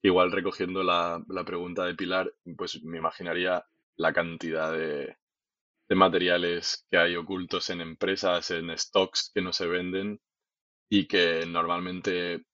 Igual 0.04 0.32
recogiendo 0.32 0.84
la, 0.84 1.24
pregunta 1.46 1.86
de 1.86 1.96
Pilar, 1.96 2.32
pues 2.58 2.84
me 2.84 2.98
imaginaría 3.00 3.66
la 3.96 4.14
cantidad 4.14 4.72
de, 4.72 5.18
materiales 5.90 6.88
que 6.90 6.98
hay 6.98 7.16
ocultos 7.16 7.70
en 7.70 7.82
empresas, 7.82 8.50
en 8.50 8.76
stocks 8.78 9.32
que 9.34 9.42
no 9.44 9.54
se 9.54 9.68
venden 9.68 10.20
y 10.90 11.08
que 11.08 11.46
normalmente 11.46 12.46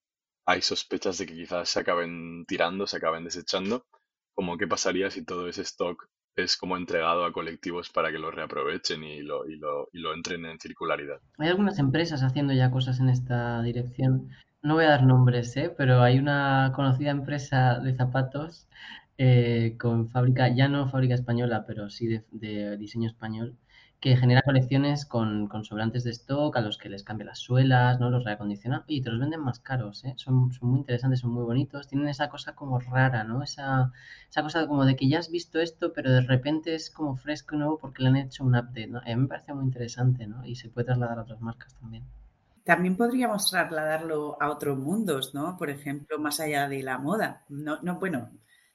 hay 0.45 0.61
sospechas 0.61 1.17
de 1.17 1.25
que 1.25 1.35
quizás 1.35 1.69
se 1.69 1.79
acaben 1.79 2.45
tirando, 2.45 2.85
se 2.85 2.97
acaben 2.97 3.23
desechando, 3.23 3.85
como 4.33 4.57
qué 4.57 4.67
pasaría 4.67 5.09
si 5.09 5.23
todo 5.23 5.47
ese 5.47 5.61
stock 5.61 6.09
es 6.43 6.57
como 6.57 6.77
entregado 6.77 7.25
a 7.25 7.31
colectivos 7.31 7.89
para 7.89 8.11
que 8.11 8.19
lo 8.19 8.31
reaprovechen 8.31 9.03
y 9.03 9.21
lo, 9.21 9.47
y 9.47 9.57
lo, 9.57 9.89
y 9.93 9.99
lo 9.99 10.13
entren 10.13 10.45
en 10.45 10.59
circularidad. 10.59 11.19
Hay 11.37 11.49
algunas 11.49 11.79
empresas 11.79 12.23
haciendo 12.23 12.53
ya 12.53 12.71
cosas 12.71 12.99
en 12.99 13.09
esta 13.09 13.61
dirección. 13.61 14.29
No 14.61 14.75
voy 14.75 14.85
a 14.85 14.89
dar 14.89 15.03
nombres, 15.03 15.55
¿eh? 15.57 15.73
pero 15.75 16.01
hay 16.01 16.19
una 16.19 16.71
conocida 16.75 17.11
empresa 17.11 17.79
de 17.79 17.95
zapatos 17.95 18.67
eh, 19.17 19.75
con 19.79 20.09
fábrica, 20.09 20.47
ya 20.53 20.67
no 20.67 20.89
fábrica 20.89 21.15
española, 21.15 21.65
pero 21.67 21.89
sí 21.89 22.07
de 22.31 22.77
diseño 22.77 23.09
español, 23.09 23.57
que 23.99 24.15
genera 24.15 24.41
colecciones 24.43 25.05
con, 25.05 25.47
con, 25.47 25.65
sobrantes 25.65 26.05
de 26.05 26.11
stock 26.11 26.55
a 26.55 26.61
los 26.61 26.77
que 26.77 26.87
les 26.87 27.03
cambia 27.03 27.27
las 27.27 27.39
suelas, 27.39 27.99
¿no? 27.99 28.09
Los 28.09 28.23
reacondiciona 28.23 28.85
y 28.87 29.01
te 29.01 29.09
los 29.09 29.19
venden 29.19 29.41
más 29.41 29.59
caros, 29.59 30.05
¿eh? 30.05 30.13
Son, 30.15 30.53
son, 30.53 30.69
muy 30.69 30.79
interesantes, 30.79 31.19
son 31.19 31.31
muy 31.31 31.43
bonitos, 31.43 31.87
tienen 31.87 32.07
esa 32.07 32.29
cosa 32.29 32.55
como 32.55 32.79
rara, 32.79 33.25
¿no? 33.25 33.43
Esa, 33.43 33.91
esa 34.29 34.41
cosa 34.41 34.67
como 34.67 34.85
de 34.85 34.95
que 34.95 35.09
ya 35.09 35.19
has 35.19 35.29
visto 35.29 35.59
esto, 35.59 35.91
pero 35.93 36.11
de 36.11 36.21
repente 36.21 36.75
es 36.75 36.89
como 36.89 37.17
fresco 37.17 37.55
y 37.55 37.59
nuevo 37.59 37.77
porque 37.77 38.03
le 38.03 38.09
han 38.09 38.15
hecho 38.15 38.45
un 38.45 38.55
update, 38.55 38.87
¿no? 38.87 38.99
A 38.99 39.05
mí 39.05 39.15
me 39.15 39.27
parece 39.27 39.53
muy 39.53 39.65
interesante, 39.65 40.27
¿no? 40.27 40.45
Y 40.45 40.55
se 40.55 40.69
puede 40.69 40.85
trasladar 40.85 41.19
a 41.19 41.23
otras 41.23 41.41
marcas 41.41 41.75
también. 41.75 42.05
También 42.63 42.95
podríamos 42.95 43.49
trasladarlo 43.49 44.37
a 44.39 44.49
otros 44.49 44.77
mundos, 44.77 45.33
¿no? 45.33 45.57
Por 45.57 45.69
ejemplo, 45.69 46.19
más 46.19 46.39
allá 46.39 46.69
de 46.69 46.83
la 46.83 46.99
moda. 46.99 47.43
No, 47.49 47.79
no 47.81 47.99
bueno, 47.99 48.29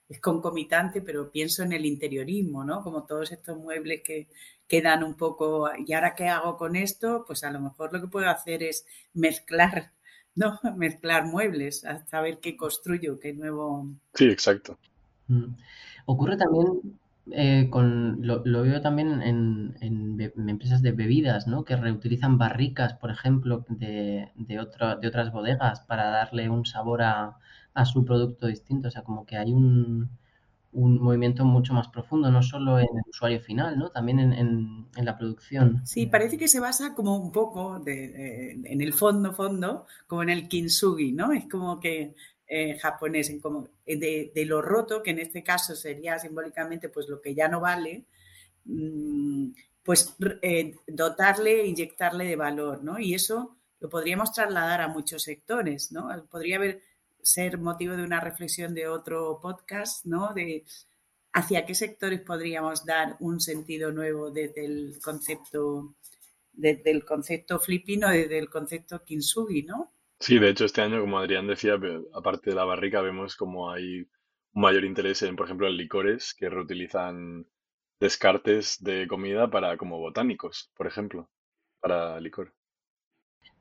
es 0.08 0.20
concomitante, 0.20 1.00
pero 1.00 1.30
pienso 1.30 1.62
en 1.62 1.72
el 1.72 1.86
interiorismo, 1.86 2.64
¿no? 2.64 2.82
Como 2.82 3.04
todos 3.04 3.32
estos 3.32 3.56
muebles 3.56 4.02
que 4.02 4.28
quedan 4.68 5.02
un 5.02 5.14
poco, 5.14 5.70
¿y 5.86 5.92
ahora 5.92 6.14
qué 6.14 6.28
hago 6.28 6.56
con 6.56 6.76
esto? 6.76 7.24
Pues 7.26 7.44
a 7.44 7.50
lo 7.50 7.60
mejor 7.60 7.92
lo 7.92 8.00
que 8.00 8.08
puedo 8.08 8.28
hacer 8.28 8.62
es 8.62 8.86
mezclar, 9.14 9.92
¿no? 10.34 10.60
Mezclar 10.76 11.26
muebles, 11.26 11.84
hasta 11.84 12.20
ver 12.20 12.38
qué 12.38 12.56
construyo, 12.56 13.18
qué 13.18 13.32
nuevo. 13.32 13.88
Sí, 14.14 14.26
exacto. 14.26 14.78
Mm. 15.28 15.54
Ocurre 16.06 16.36
también 16.36 16.98
eh, 17.30 17.68
con, 17.70 18.18
lo, 18.26 18.42
lo, 18.44 18.62
veo 18.62 18.82
también 18.82 19.22
en, 19.22 19.74
en, 19.80 20.20
en, 20.20 20.48
empresas 20.50 20.82
de 20.82 20.92
bebidas, 20.92 21.46
¿no? 21.46 21.64
Que 21.64 21.76
reutilizan 21.76 22.36
barricas, 22.36 22.92
por 22.94 23.10
ejemplo, 23.10 23.64
de, 23.70 24.30
de, 24.34 24.60
otro, 24.60 24.96
de 24.96 25.08
otras 25.08 25.32
bodegas 25.32 25.80
para 25.80 26.10
darle 26.10 26.50
un 26.50 26.66
sabor 26.66 27.00
a, 27.02 27.38
a 27.74 27.84
su 27.84 28.04
producto 28.04 28.46
distinto. 28.46 28.88
O 28.88 28.90
sea, 28.90 29.02
como 29.02 29.26
que 29.26 29.36
hay 29.36 29.52
un, 29.52 30.08
un 30.72 31.00
movimiento 31.00 31.44
mucho 31.44 31.72
más 31.72 31.88
profundo, 31.88 32.30
no 32.30 32.42
solo 32.42 32.78
en 32.78 32.88
el 32.88 33.02
usuario 33.08 33.40
final, 33.40 33.78
¿no? 33.78 33.90
También 33.90 34.18
en, 34.18 34.32
en, 34.32 34.86
en 34.96 35.04
la 35.04 35.16
producción. 35.16 35.82
Sí, 35.84 36.06
parece 36.06 36.36
que 36.36 36.48
se 36.48 36.60
basa 36.60 36.94
como 36.94 37.16
un 37.16 37.30
poco 37.30 37.78
de, 37.78 38.04
eh, 38.04 38.60
en 38.64 38.80
el 38.80 38.92
fondo, 38.92 39.32
fondo, 39.32 39.86
como 40.06 40.22
en 40.22 40.30
el 40.30 40.48
kintsugi, 40.48 41.12
¿no? 41.12 41.32
Es 41.32 41.48
como 41.48 41.78
que 41.78 42.14
eh, 42.46 42.78
japonés, 42.78 43.30
en 43.30 43.40
como 43.40 43.68
de, 43.86 44.32
de, 44.34 44.44
lo 44.46 44.60
roto, 44.62 45.02
que 45.02 45.12
en 45.12 45.20
este 45.20 45.42
caso 45.42 45.76
sería 45.76 46.18
simbólicamente 46.18 46.88
pues 46.88 47.08
lo 47.08 47.20
que 47.20 47.34
ya 47.34 47.48
no 47.48 47.60
vale, 47.60 48.06
mmm, 48.64 49.50
pues 49.82 50.16
eh, 50.42 50.74
dotarle, 50.88 51.66
inyectarle 51.66 52.24
de 52.24 52.36
valor, 52.36 52.82
¿no? 52.82 52.98
Y 52.98 53.14
eso 53.14 53.56
lo 53.80 53.88
podríamos 53.88 54.32
trasladar 54.32 54.80
a 54.80 54.88
muchos 54.88 55.22
sectores, 55.22 55.92
¿no? 55.92 56.08
Podría 56.30 56.56
haber 56.56 56.82
ser 57.24 57.58
motivo 57.58 57.96
de 57.96 58.04
una 58.04 58.20
reflexión 58.20 58.74
de 58.74 58.86
otro 58.86 59.40
podcast, 59.40 60.04
¿no? 60.04 60.34
De 60.34 60.64
hacia 61.32 61.64
qué 61.66 61.74
sectores 61.74 62.20
podríamos 62.20 62.84
dar 62.84 63.16
un 63.18 63.40
sentido 63.40 63.90
nuevo 63.90 64.30
desde 64.30 64.64
el 64.64 64.98
concepto, 65.02 65.96
desde 66.52 66.90
el 66.90 67.04
concepto 67.04 67.58
flipino, 67.58 68.08
desde 68.08 68.38
el 68.38 68.48
concepto 68.48 69.02
kintsugi, 69.02 69.62
¿no? 69.62 69.92
Sí, 70.20 70.38
de 70.38 70.50
hecho 70.50 70.66
este 70.66 70.82
año, 70.82 71.00
como 71.00 71.18
Adrián 71.18 71.46
decía, 71.46 71.78
aparte 72.12 72.50
de 72.50 72.56
la 72.56 72.64
barrica, 72.64 73.00
vemos 73.00 73.36
como 73.36 73.70
hay 73.70 74.00
un 74.52 74.62
mayor 74.62 74.84
interés 74.84 75.22
en, 75.22 75.34
por 75.34 75.46
ejemplo, 75.46 75.66
en 75.66 75.76
licores 75.76 76.34
que 76.34 76.48
reutilizan 76.48 77.46
descartes 77.98 78.82
de 78.82 79.08
comida 79.08 79.50
para 79.50 79.76
como 79.76 79.98
botánicos, 79.98 80.70
por 80.76 80.86
ejemplo, 80.86 81.30
para 81.80 82.20
licor. 82.20 82.54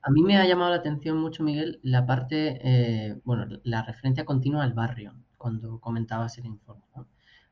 A 0.03 0.11
mí 0.11 0.21
me 0.21 0.37
ha 0.37 0.45
llamado 0.45 0.71
la 0.71 0.77
atención 0.77 1.17
mucho, 1.17 1.43
Miguel, 1.43 1.79
la 1.81 2.05
parte, 2.05 2.59
eh, 2.61 3.19
bueno, 3.23 3.47
la 3.63 3.83
referencia 3.83 4.25
continua 4.25 4.63
al 4.63 4.73
barrio, 4.73 5.13
cuando 5.37 5.79
comentabas 5.79 6.37
el 6.37 6.45
informe, 6.45 6.83
¿no? 6.95 7.07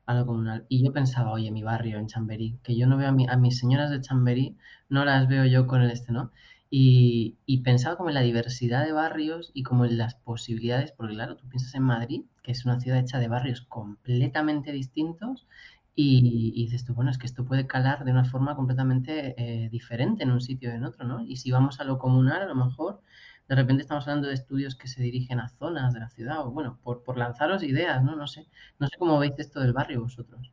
a 0.06 0.24
comunal. 0.26 0.66
Y 0.68 0.84
yo 0.84 0.92
pensaba, 0.92 1.32
oye, 1.32 1.50
mi 1.50 1.62
barrio 1.62 1.98
en 1.98 2.06
Chamberí, 2.06 2.58
que 2.62 2.76
yo 2.76 2.86
no 2.86 2.96
veo 2.96 3.08
a, 3.08 3.32
a 3.32 3.36
mis 3.36 3.58
señoras 3.58 3.90
de 3.90 4.00
Chamberí, 4.00 4.56
no 4.88 5.04
las 5.04 5.28
veo 5.28 5.44
yo 5.46 5.66
con 5.66 5.82
el 5.82 5.90
este, 5.90 6.12
¿no? 6.12 6.30
Y, 6.70 7.36
y, 7.44 7.62
pensaba 7.62 7.96
como 7.96 8.08
en 8.08 8.14
la 8.14 8.22
diversidad 8.22 8.84
de 8.84 8.92
barrios 8.92 9.50
y 9.52 9.62
como 9.62 9.84
en 9.84 9.98
las 9.98 10.14
posibilidades, 10.14 10.92
porque 10.92 11.14
claro, 11.14 11.36
tú 11.36 11.46
piensas 11.48 11.74
en 11.74 11.82
Madrid, 11.82 12.22
que 12.42 12.52
es 12.52 12.64
una 12.64 12.80
ciudad 12.80 12.98
hecha 12.98 13.18
de 13.18 13.28
barrios 13.28 13.60
completamente 13.62 14.72
distintos, 14.72 15.46
y, 15.94 16.64
dices 16.64 16.84
tú, 16.84 16.94
bueno, 16.94 17.10
es 17.10 17.18
que 17.18 17.26
esto 17.26 17.44
puede 17.44 17.66
calar 17.66 18.04
de 18.04 18.12
una 18.12 18.24
forma 18.24 18.56
completamente 18.56 19.34
eh, 19.36 19.68
diferente 19.68 20.22
en 20.22 20.30
un 20.30 20.40
sitio 20.40 20.70
y 20.70 20.74
en 20.74 20.84
otro, 20.84 21.04
¿no? 21.04 21.22
Y 21.22 21.36
si 21.36 21.50
vamos 21.50 21.80
a 21.80 21.84
lo 21.84 21.98
comunal, 21.98 22.42
a 22.42 22.46
lo 22.46 22.54
mejor 22.54 23.02
de 23.48 23.56
repente 23.56 23.82
estamos 23.82 24.06
hablando 24.08 24.28
de 24.28 24.34
estudios 24.34 24.74
que 24.74 24.88
se 24.88 25.02
dirigen 25.02 25.38
a 25.40 25.50
zonas 25.50 25.92
de 25.92 26.00
la 26.00 26.08
ciudad, 26.08 26.46
o 26.46 26.50
bueno, 26.50 26.78
por, 26.82 27.02
por 27.02 27.18
lanzaros 27.18 27.62
ideas, 27.62 28.02
¿no? 28.02 28.16
No 28.16 28.26
sé, 28.26 28.46
no 28.78 28.86
sé 28.86 28.96
cómo 28.98 29.18
veis 29.18 29.34
esto 29.36 29.60
del 29.60 29.74
barrio 29.74 30.00
vosotros. 30.00 30.52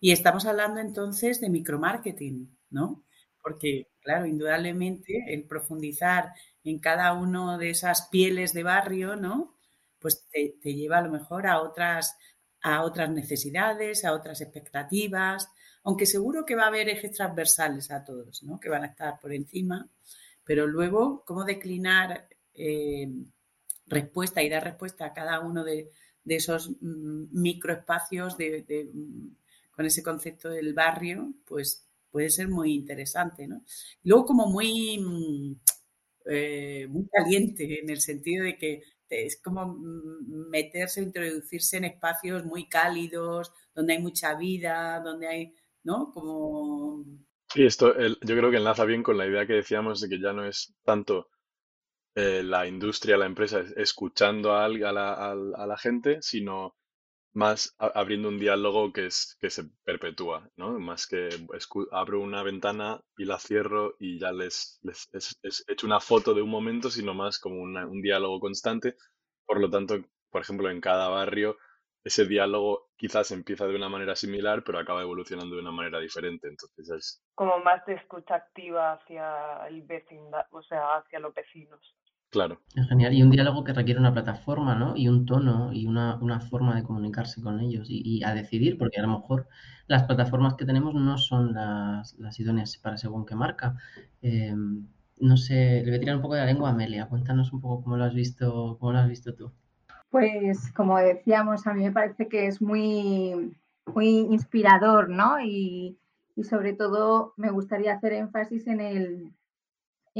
Y 0.00 0.12
estamos 0.12 0.46
hablando 0.46 0.80
entonces 0.80 1.42
de 1.42 1.50
micromarketing, 1.50 2.56
¿no? 2.70 3.04
Porque, 3.42 3.88
claro, 4.00 4.24
indudablemente 4.24 5.34
el 5.34 5.44
profundizar 5.44 6.32
en 6.64 6.78
cada 6.78 7.12
uno 7.12 7.58
de 7.58 7.70
esas 7.70 8.08
pieles 8.08 8.54
de 8.54 8.62
barrio, 8.62 9.16
¿no? 9.16 9.54
Pues 9.98 10.26
te, 10.30 10.56
te 10.62 10.74
lleva 10.74 10.98
a 10.98 11.02
lo 11.02 11.10
mejor 11.10 11.46
a 11.46 11.60
otras 11.60 12.16
a 12.62 12.82
otras 12.82 13.10
necesidades, 13.10 14.04
a 14.04 14.12
otras 14.12 14.40
expectativas, 14.40 15.48
aunque 15.82 16.06
seguro 16.06 16.44
que 16.44 16.56
va 16.56 16.64
a 16.64 16.68
haber 16.68 16.88
ejes 16.88 17.12
transversales 17.12 17.90
a 17.90 18.04
todos, 18.04 18.42
¿no? 18.42 18.60
que 18.60 18.68
van 18.68 18.84
a 18.84 18.88
estar 18.88 19.18
por 19.18 19.32
encima, 19.32 19.88
pero 20.44 20.66
luego 20.66 21.24
cómo 21.24 21.44
declinar 21.44 22.28
eh, 22.54 23.08
respuesta 23.86 24.42
y 24.42 24.48
dar 24.48 24.64
respuesta 24.64 25.06
a 25.06 25.14
cada 25.14 25.40
uno 25.40 25.64
de, 25.64 25.90
esos 26.26 26.70
mm, 26.80 27.26
microespacios 27.32 28.36
mm, 28.38 29.28
con 29.70 29.86
ese 29.86 30.02
concepto 30.02 30.50
del 30.50 30.74
barrio, 30.74 31.32
pues 31.44 31.86
puede 32.10 32.30
ser 32.30 32.48
muy 32.48 32.74
interesante. 32.74 33.46
¿no? 33.46 33.64
Luego 34.04 34.26
como 34.26 34.46
muy, 34.46 34.98
mm, 34.98 35.56
eh, 36.26 36.86
muy 36.88 37.06
caliente 37.08 37.80
en 37.80 37.90
el 37.90 38.00
sentido 38.00 38.44
de 38.44 38.56
que 38.56 38.82
es 39.10 39.40
como 39.42 39.76
meterse, 39.76 41.02
introducirse 41.02 41.76
en 41.76 41.84
espacios 41.84 42.44
muy 42.44 42.68
cálidos, 42.68 43.52
donde 43.74 43.94
hay 43.94 43.98
mucha 44.00 44.34
vida, 44.34 45.00
donde 45.00 45.28
hay, 45.28 45.54
¿no? 45.82 46.12
Como... 46.12 47.04
Sí, 47.52 47.64
esto 47.64 47.92
yo 47.98 48.36
creo 48.36 48.50
que 48.50 48.58
enlaza 48.58 48.84
bien 48.84 49.02
con 49.02 49.18
la 49.18 49.26
idea 49.26 49.46
que 49.46 49.54
decíamos 49.54 50.00
de 50.00 50.08
que 50.08 50.20
ya 50.20 50.32
no 50.32 50.44
es 50.44 50.74
tanto 50.84 51.28
eh, 52.14 52.42
la 52.44 52.66
industria, 52.66 53.16
la 53.16 53.26
empresa 53.26 53.64
escuchando 53.76 54.52
a, 54.52 54.66
a 54.66 55.66
la 55.66 55.76
gente, 55.76 56.22
sino 56.22 56.76
más 57.32 57.76
abriendo 57.78 58.28
un 58.28 58.38
diálogo 58.38 58.92
que, 58.92 59.06
es, 59.06 59.36
que 59.40 59.50
se 59.50 59.64
perpetúa, 59.84 60.48
¿no? 60.56 60.78
Más 60.78 61.06
que 61.06 61.28
abro 61.92 62.20
una 62.20 62.42
ventana 62.42 63.00
y 63.16 63.24
la 63.24 63.38
cierro 63.38 63.94
y 63.98 64.18
ya 64.18 64.32
les, 64.32 64.80
les 64.82 65.08
es, 65.12 65.38
es 65.42 65.64
hecho 65.68 65.86
una 65.86 66.00
foto 66.00 66.34
de 66.34 66.42
un 66.42 66.50
momento, 66.50 66.90
sino 66.90 67.14
más 67.14 67.38
como 67.38 67.62
un 67.62 68.02
diálogo 68.02 68.40
constante. 68.40 68.96
Por 69.46 69.60
lo 69.60 69.70
tanto, 69.70 69.96
por 70.30 70.42
ejemplo, 70.42 70.70
en 70.70 70.80
cada 70.80 71.08
barrio, 71.08 71.56
ese 72.02 72.24
diálogo 72.24 72.90
quizás 72.96 73.30
empieza 73.30 73.66
de 73.66 73.76
una 73.76 73.88
manera 73.88 74.16
similar, 74.16 74.64
pero 74.64 74.78
acaba 74.78 75.02
evolucionando 75.02 75.54
de 75.54 75.62
una 75.62 75.72
manera 75.72 76.00
diferente. 76.00 76.48
Entonces 76.48 76.90
es... 76.90 77.22
Como 77.34 77.58
más 77.60 77.84
de 77.86 77.94
escucha 77.94 78.36
activa 78.36 78.92
hacia 78.92 79.66
el 79.68 79.82
vecindad, 79.82 80.46
o 80.50 80.62
sea, 80.62 80.96
hacia 80.96 81.20
los 81.20 81.34
vecinos. 81.34 81.96
Claro. 82.30 82.60
Es 82.76 82.88
genial. 82.88 83.12
Y 83.12 83.22
un 83.22 83.30
diálogo 83.30 83.64
que 83.64 83.72
requiere 83.72 83.98
una 83.98 84.12
plataforma, 84.12 84.76
¿no? 84.76 84.96
Y 84.96 85.08
un 85.08 85.26
tono 85.26 85.72
y 85.72 85.86
una, 85.86 86.16
una 86.20 86.38
forma 86.38 86.76
de 86.76 86.84
comunicarse 86.84 87.42
con 87.42 87.58
ellos 87.60 87.90
y, 87.90 88.02
y, 88.04 88.22
a 88.22 88.34
decidir, 88.34 88.78
porque 88.78 89.00
a 89.00 89.02
lo 89.02 89.08
mejor 89.08 89.48
las 89.88 90.04
plataformas 90.04 90.54
que 90.54 90.64
tenemos 90.64 90.94
no 90.94 91.18
son 91.18 91.52
las, 91.54 92.16
las 92.18 92.38
idóneas 92.38 92.76
para 92.78 92.96
según 92.96 93.26
qué 93.26 93.34
marca. 93.34 93.76
Eh, 94.22 94.54
no 95.18 95.36
sé, 95.36 95.82
le 95.82 95.90
voy 95.90 95.96
a 95.96 96.00
tirar 96.00 96.16
un 96.16 96.22
poco 96.22 96.34
de 96.34 96.40
la 96.40 96.46
lengua 96.46 96.68
a 96.68 96.72
Amelia. 96.72 97.08
Cuéntanos 97.08 97.52
un 97.52 97.60
poco 97.60 97.82
cómo 97.82 97.96
lo 97.96 98.04
has 98.04 98.14
visto, 98.14 98.76
cómo 98.78 98.92
lo 98.92 99.00
has 99.00 99.08
visto 99.08 99.34
tú. 99.34 99.52
Pues 100.08 100.72
como 100.72 100.98
decíamos, 100.98 101.66
a 101.66 101.74
mí 101.74 101.82
me 101.82 101.92
parece 101.92 102.28
que 102.28 102.46
es 102.46 102.62
muy, 102.62 103.56
muy 103.86 104.08
inspirador, 104.30 105.08
¿no? 105.08 105.40
Y, 105.40 105.98
y 106.36 106.44
sobre 106.44 106.74
todo 106.74 107.34
me 107.36 107.50
gustaría 107.50 107.94
hacer 107.94 108.12
énfasis 108.12 108.68
en 108.68 108.80
el, 108.80 109.32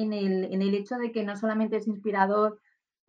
en 0.02 0.12
el, 0.12 0.44
en 0.52 0.62
el 0.62 0.74
hecho 0.74 0.96
de 0.96 1.12
que 1.12 1.24
no 1.24 1.36
solamente 1.36 1.76
es 1.76 1.86
inspirador 1.86 2.58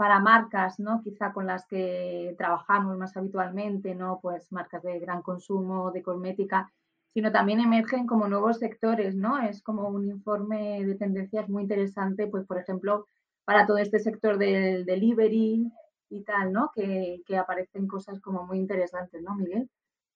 para 0.01 0.19
marcas, 0.19 0.79
¿no? 0.79 1.01
Quizá 1.03 1.31
con 1.31 1.45
las 1.45 1.67
que 1.67 2.33
trabajamos 2.35 2.97
más 2.97 3.15
habitualmente, 3.15 3.93
¿no? 3.93 4.19
Pues 4.19 4.51
marcas 4.51 4.81
de 4.81 4.99
gran 4.99 5.21
consumo, 5.21 5.91
de 5.91 6.01
cosmética, 6.01 6.71
sino 7.13 7.31
también 7.31 7.59
emergen 7.59 8.07
como 8.07 8.27
nuevos 8.27 8.57
sectores, 8.57 9.15
¿no? 9.15 9.37
Es 9.37 9.61
como 9.61 9.89
un 9.89 10.09
informe 10.09 10.83
de 10.83 10.95
tendencias 10.95 11.47
muy 11.49 11.61
interesante, 11.61 12.25
pues 12.25 12.47
por 12.47 12.57
ejemplo, 12.57 13.05
para 13.45 13.67
todo 13.67 13.77
este 13.77 13.99
sector 13.99 14.39
del 14.39 14.85
delivery 14.85 15.71
y 16.09 16.23
tal, 16.23 16.51
¿no? 16.51 16.71
Que, 16.73 17.21
que 17.27 17.37
aparecen 17.37 17.87
cosas 17.87 18.19
como 18.21 18.45
muy 18.47 18.57
interesantes, 18.57 19.21
¿no, 19.21 19.35
Miguel? 19.35 19.69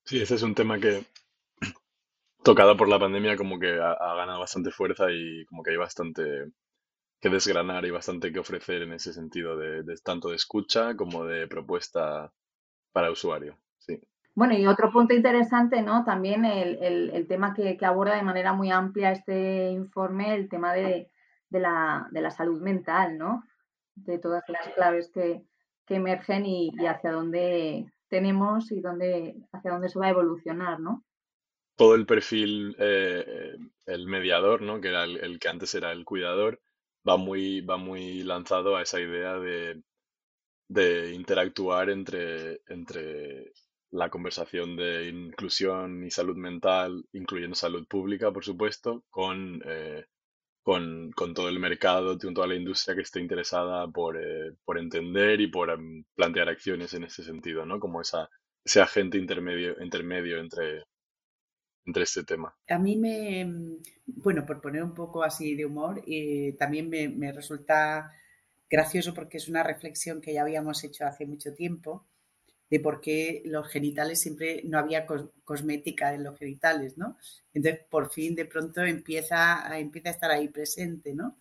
Sí, 0.03 0.20
ese 0.20 0.34
es 0.34 0.41
un 0.41 0.55
tema 0.55 0.79
que, 0.79 1.05
tocado 2.44 2.75
por 2.75 2.88
la 2.88 2.98
pandemia, 2.98 3.38
como 3.38 3.60
que 3.60 3.79
ha, 3.79 3.91
ha 3.91 4.15
ganado 4.15 4.39
bastante 4.39 4.72
fuerza 4.72 5.12
y 5.12 5.46
como 5.46 5.62
que 5.62 5.72
hay 5.72 5.77
bastante 5.77 6.51
que 7.19 7.29
desgranar 7.29 7.86
y 7.86 7.91
bastante 7.91 8.31
que 8.31 8.39
ofrecer 8.39 8.84
en 8.84 8.93
ese 8.93 9.13
sentido, 9.13 9.57
de, 9.57 9.84
de 9.84 9.95
tanto 9.98 10.29
de 10.29 10.36
escucha 10.36 10.95
como 10.95 11.25
de 11.25 11.48
propuesta 11.48 12.31
para 12.91 13.12
usuario. 13.12 13.57
Sí. 13.77 14.00
Bueno, 14.36 14.53
y 14.53 14.67
otro 14.67 14.91
punto 14.91 15.13
interesante, 15.13 15.81
¿no? 15.81 16.03
También 16.03 16.43
el, 16.43 16.77
el, 16.84 17.10
el 17.12 17.27
tema 17.27 17.53
que, 17.53 17.77
que, 17.77 17.86
aborda 17.86 18.15
de 18.15 18.24
manera 18.24 18.51
muy 18.51 18.69
amplia 18.69 19.12
este 19.12 19.72
informe, 19.72 20.36
el 20.36 20.50
tema 20.50 20.74
de, 20.74 21.10
de, 21.50 21.60
la, 21.60 22.07
de 22.12 22.22
la, 22.22 22.31
salud 22.31 22.62
mental, 22.62 23.17
¿no? 23.17 23.45
De 23.95 24.19
todas 24.19 24.43
las 24.50 24.67
claves 24.75 25.10
que, 25.13 25.41
que 25.86 25.95
emergen 25.95 26.45
y, 26.45 26.69
y, 26.77 26.86
hacia 26.86 27.13
dónde 27.13 27.86
tenemos 28.10 28.72
y 28.74 28.81
dónde, 28.81 29.38
hacia 29.53 29.72
dónde 29.72 29.88
se 29.88 30.00
va 30.00 30.07
a 30.07 30.10
evolucionar, 30.10 30.81
¿no? 30.81 31.05
Todo 31.77 31.95
el 31.95 32.05
perfil, 32.05 32.75
eh, 32.77 33.55
el 33.86 34.07
mediador, 34.07 34.62
¿no? 34.62 34.81
Que 34.81 34.89
era 34.89 35.05
el, 35.05 35.17
el, 35.24 35.39
que 35.39 35.48
antes 35.48 35.74
era 35.75 35.93
el 35.93 36.03
cuidador, 36.03 36.60
va 37.07 37.17
muy, 37.17 37.62
va 37.62 37.77
muy 37.77 38.24
lanzado 38.24 38.75
a 38.75 38.81
esa 38.81 39.00
idea 39.00 39.35
de, 39.39 39.81
de 40.67 41.13
interactuar 41.13 41.89
entre, 41.89 42.62
entre 42.67 43.51
la 43.91 44.09
conversación 44.09 44.75
de 44.75 45.07
inclusión 45.09 46.03
y 46.05 46.12
salud 46.12 46.35
mental, 46.35 47.05
incluyendo 47.13 47.55
salud 47.55 47.88
pública, 47.88 48.31
por 48.31 48.43
supuesto, 48.43 49.03
con, 49.09 49.62
eh, 49.65 50.05
con, 50.63 51.12
con, 51.12 51.33
todo 51.33 51.50
el 51.50 51.59
mercado, 51.59 52.17
con 52.17 52.33
toda 52.33 52.47
la 52.47 52.55
industria 52.55 52.95
que 52.95 53.03
esté 53.03 53.19
interesada 53.21 53.88
por, 53.88 54.17
eh, 54.17 54.53
por 54.65 54.77
entender 54.79 55.41
y 55.41 55.47
por 55.47 55.69
um, 55.69 56.03
plantear 56.15 56.50
acciones 56.50 56.93
en 56.93 57.05
ese 57.05 57.24
sentido, 57.24 57.65
¿no? 57.65 57.79
Como 57.79 58.01
esa, 58.01 58.29
ese 58.63 58.81
agente 58.81 59.17
intermedio, 59.17 59.81
intermedio 59.81 60.39
entre, 60.39 60.85
entre 61.86 62.04
este 62.04 62.24
tema. 62.24 62.56
A 62.68 62.80
mí 62.80 62.96
me, 62.96 63.80
bueno, 64.06 64.46
por 64.46 64.62
poner 64.62 64.84
un 64.84 64.94
poco 64.94 65.24
así 65.24 65.56
de 65.56 65.65
humor, 65.65 66.04
eh, 66.08 66.56
también 66.58 66.89
me, 66.89 67.10
me 67.10 67.32
resulta 67.32 68.12
gracioso 68.70 69.13
porque 69.13 69.38
es 69.38 69.48
una 69.48 69.63
reflexión 69.63 70.22
que 70.22 70.34
ya 70.34 70.42
habíamos 70.42 70.84
hecho 70.84 71.06
hace 71.06 71.25
mucho 71.25 71.54
tiempo 71.54 72.08
de 72.70 72.80
por 72.80 73.00
qué 73.00 73.44
los 73.46 73.68
genitales 73.68 74.20
siempre 74.20 74.62
no 74.65 74.80
había 74.80 75.06
cos 75.06 75.30
cosmética 75.44 76.13
en 76.13 76.24
los 76.24 76.38
genitales, 76.38 76.98
¿no? 76.98 77.18
Entonces, 77.54 77.82
por 77.89 78.12
fin, 78.12 78.36
de 78.36 78.46
pronto 78.46 78.82
empieza 78.82 79.72
a, 79.72 79.80
empieza 79.80 80.10
a 80.10 80.13
estar 80.13 80.32
ahí 80.32 80.48
presente, 80.50 81.13
¿no? 81.13 81.38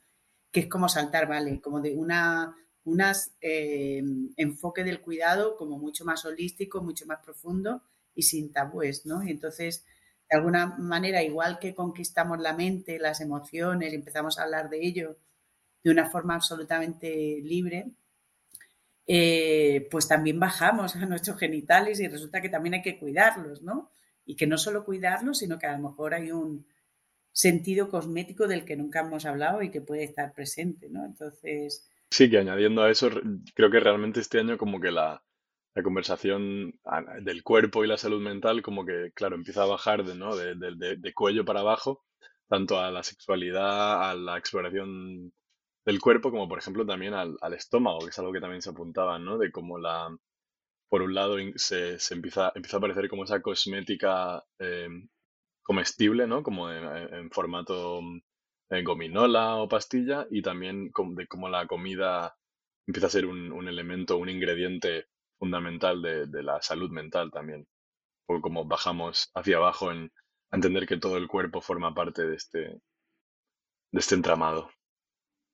Que 0.53 0.61
es 0.61 0.67
como 0.69 0.89
saltar, 0.89 1.27
¿vale? 1.27 1.61
Como 1.61 1.81
de 1.81 1.95
una 1.95 2.55
unas, 2.85 3.35
eh, 3.41 4.03
enfoque 4.37 4.85
del 4.85 5.01
cuidado 5.01 5.57
como 5.57 5.79
mucho 5.79 6.05
más 6.05 6.25
holístico, 6.27 6.83
mucho 6.83 7.07
más 7.07 7.21
profundo 7.25 7.83
y 8.15 8.23
sin 8.23 8.53
tabúes, 8.53 9.07
¿no? 9.07 9.25
Y 9.25 9.31
entonces, 9.31 9.85
de 10.31 10.37
alguna 10.39 10.67
manera, 10.79 11.23
igual 11.23 11.59
que 11.59 11.75
conquistamos 11.75 12.41
la 12.41 12.55
mente, 12.55 12.99
las 12.99 13.21
emociones, 13.21 13.93
empezamos 13.93 14.39
a 14.39 14.45
hablar 14.45 14.71
de 14.71 14.87
ello 14.87 15.19
de 15.83 15.91
una 15.91 16.09
forma 16.09 16.35
absolutamente 16.35 17.41
libre, 17.43 17.93
eh, 19.07 19.87
pues 19.91 20.09
también 20.09 20.41
bajamos 20.41 20.97
a 20.97 21.05
nuestros 21.07 21.39
genitales 21.39 22.01
y 22.01 22.09
resulta 22.09 22.41
que 22.41 22.49
también 22.49 22.75
hay 22.75 22.83
que 22.83 22.99
cuidarlos, 22.99 23.63
¿no? 23.63 23.91
Y 24.25 24.37
que 24.37 24.47
no 24.47 24.57
solo 24.57 24.85
cuidarlos, 24.85 25.39
sino 25.39 25.59
que 25.59 25.67
a 25.67 25.77
lo 25.77 25.91
mejor 25.91 26.15
hay 26.15 26.31
un 26.33 26.67
sentido 27.33 27.91
cosmético 27.91 28.47
del 28.47 28.65
que 28.65 28.77
nunca 28.77 29.01
hemos 29.01 29.27
hablado 29.27 29.61
y 29.61 29.71
que 29.71 29.83
puede 29.83 30.05
estar 30.05 30.33
presente, 30.33 30.89
¿no? 30.89 31.05
Entonces... 31.05 31.91
Sí, 32.11 32.31
que 32.31 32.39
añadiendo 32.39 32.83
a 32.83 32.91
eso, 32.91 33.11
creo 33.55 33.71
que 33.71 33.81
realmente 33.81 34.21
este 34.21 34.39
año 34.39 34.57
como 34.57 34.81
que 34.81 34.93
la, 34.93 35.24
la 35.75 35.83
conversación 35.83 36.79
del 37.23 37.43
cuerpo 37.43 37.85
y 37.85 37.89
la 37.89 37.99
salud 37.99 38.23
mental 38.23 38.63
como 38.63 38.85
que, 38.85 39.11
claro, 39.15 39.35
empieza 39.35 39.65
a 39.65 39.67
bajar 39.67 40.05
de, 40.05 40.15
¿no? 40.15 40.37
de, 40.37 40.55
de, 40.55 41.15
cuello 41.15 41.45
para 41.45 41.61
abajo, 41.61 42.05
tanto 42.49 42.79
a 42.79 42.93
la 42.93 43.03
sexualidad, 43.03 44.11
a 44.11 44.15
la 44.15 44.39
exploración 44.39 45.33
del 45.85 46.01
cuerpo, 46.01 46.31
como 46.31 46.49
por 46.49 46.59
ejemplo 46.59 46.87
también 46.87 47.15
al, 47.15 47.37
al, 47.41 47.55
estómago, 47.55 47.99
que 48.01 48.11
es 48.11 48.19
algo 48.19 48.33
que 48.33 48.41
también 48.41 48.63
se 48.63 48.71
apuntaba, 48.71 49.19
¿no? 49.19 49.37
De 49.37 49.51
cómo 49.51 49.79
la, 49.79 50.17
por 50.89 51.03
un 51.03 51.13
lado 51.13 51.37
se, 51.57 51.99
se 51.99 52.15
empieza, 52.15 52.53
empieza 52.55 52.77
a 52.77 52.79
aparecer 52.79 53.09
como 53.09 53.25
esa 53.25 53.43
cosmética 53.43 54.45
eh, 54.61 54.89
comestible, 55.63 56.29
¿no? 56.29 56.45
Como 56.45 56.71
en, 56.71 56.85
en 57.15 57.31
formato 57.31 58.01
eh, 58.71 58.83
gominola 58.85 59.57
o 59.57 59.69
pastilla, 59.69 60.27
y 60.31 60.41
también 60.41 60.93
de 61.17 61.27
cómo 61.27 61.49
la 61.49 61.67
comida 61.67 62.37
empieza 62.87 63.09
a 63.09 63.11
ser 63.11 63.27
un, 63.27 63.51
un 63.53 63.69
elemento, 63.69 64.19
un 64.19 64.29
ingrediente 64.29 65.07
fundamental 65.45 66.01
de, 66.01 66.43
la 66.43 66.63
salud 66.63 66.91
mental 66.91 67.31
también. 67.31 67.67
O 68.27 68.41
como 68.41 68.65
bajamos 68.65 69.31
hacia 69.35 69.59
abajo 69.59 69.93
en 69.93 70.11
entender 70.51 70.87
que 70.87 70.97
todo 70.97 71.19
el 71.19 71.29
cuerpo 71.29 71.61
forma 71.61 71.93
parte 71.93 72.27
de 72.27 72.37
este, 72.37 72.61
de 72.61 74.01
este 74.01 74.15
entramado. 74.15 74.71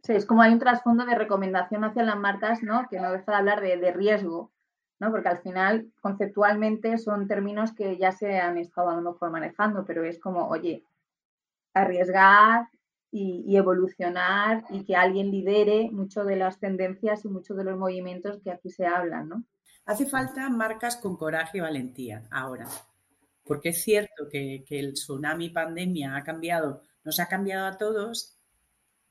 Sí, 0.04 0.12
es 0.12 0.26
como 0.26 0.42
hay 0.42 0.52
un 0.52 0.60
trasfondo 0.60 1.04
de 1.04 1.16
recomendación 1.16 1.82
hacia 1.82 2.04
las 2.04 2.16
marcas, 2.16 2.62
¿no? 2.62 2.86
Que 2.88 3.00
no 3.00 3.10
deja 3.10 3.32
de 3.32 3.38
hablar 3.38 3.60
de, 3.60 3.78
de, 3.78 3.92
riesgo, 3.92 4.52
¿no? 5.00 5.10
Porque 5.10 5.28
al 5.28 5.38
final, 5.38 5.90
conceptualmente, 6.00 6.96
son 6.96 7.26
términos 7.26 7.72
que 7.72 7.98
ya 7.98 8.12
se 8.12 8.38
han 8.38 8.56
estado 8.56 8.90
a 8.90 8.94
lo 8.94 9.02
mejor 9.02 9.32
manejando, 9.32 9.84
pero 9.84 10.04
es 10.04 10.20
como, 10.20 10.46
oye, 10.46 10.84
arriesgar 11.74 12.68
y, 13.10 13.42
y 13.44 13.56
evolucionar 13.56 14.62
y 14.70 14.84
que 14.84 14.94
alguien 14.94 15.32
lidere 15.32 15.90
mucho 15.90 16.22
de 16.22 16.36
las 16.36 16.60
tendencias 16.60 17.24
y 17.24 17.28
muchos 17.28 17.56
de 17.56 17.64
los 17.64 17.76
movimientos 17.76 18.38
que 18.40 18.52
aquí 18.52 18.70
se 18.70 18.86
hablan, 18.86 19.28
¿no? 19.28 19.44
Hace 19.90 20.06
falta 20.06 20.48
marcas 20.48 20.94
con 20.94 21.16
coraje 21.16 21.58
y 21.58 21.62
valentía 21.62 22.22
ahora, 22.30 22.68
porque 23.44 23.70
es 23.70 23.82
cierto 23.82 24.28
que, 24.30 24.62
el 24.70 24.92
tsunami 24.92 25.48
pandemia 25.50 26.14
ha 26.14 26.22
cambiado, 26.22 26.84
nos 27.02 27.18
ha 27.18 27.26
cambiado 27.26 27.66
a 27.66 27.76
todos 27.76 28.38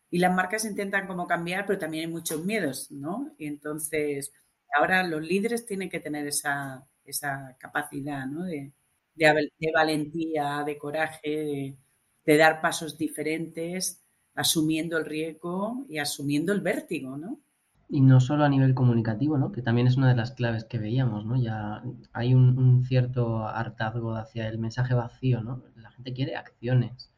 y 0.10 0.20
las 0.20 0.34
marcas 0.34 0.64
intentan 0.64 1.06
como 1.06 1.28
cambiar, 1.28 1.66
pero 1.66 1.80
también 1.80 2.06
hay 2.06 2.12
muchos 2.14 2.46
miedos, 2.46 2.90
¿no? 2.92 3.36
Y 3.38 3.48
entonces, 3.48 4.32
ahora 4.74 5.04
los 5.04 5.22
líderes 5.22 5.66
tienen 5.66 5.90
que 5.90 6.00
tener 6.00 6.26
esa, 6.26 6.88
esa 7.04 7.58
capacidad, 7.60 8.26
¿no? 8.26 8.46
De, 8.46 8.72
de, 9.16 9.52
de 9.60 9.72
valentía, 9.74 10.64
de 10.66 10.78
coraje, 10.78 11.30
de, 11.30 11.78
de, 12.24 12.38
dar 12.38 12.62
pasos 12.62 12.98
diferentes, 12.98 14.02
asumiendo 14.34 14.98
el 14.98 15.04
riesgo 15.04 15.86
y 15.90 15.98
asumiendo 15.98 16.54
el 16.54 16.62
vértigo, 16.62 17.18
¿no? 17.18 17.42
Y 17.90 18.02
no 18.02 18.20
solo 18.20 18.44
a 18.44 18.50
nivel 18.50 18.76
comunicativo, 18.76 19.38
¿no? 19.38 19.52
Que 19.52 19.64
también 19.64 19.88
es 19.88 19.98
una 19.98 20.10
de 20.10 20.16
las 20.16 20.32
claves 20.32 20.64
que 20.64 20.78
veíamos, 20.78 21.26
¿no? 21.26 21.42
Ya 21.42 21.82
hay 22.14 22.36
un, 22.36 22.58
un 22.58 22.86
cierto 22.86 23.48
hartazgo 23.48 24.16
hacia 24.16 24.48
el 24.48 24.60
mensaje 24.60 24.94
vacío, 24.94 25.42
¿no? 25.42 25.64
La 25.76 25.92
gente 25.92 26.14
quiere 26.14 26.36
acciones 26.36 27.12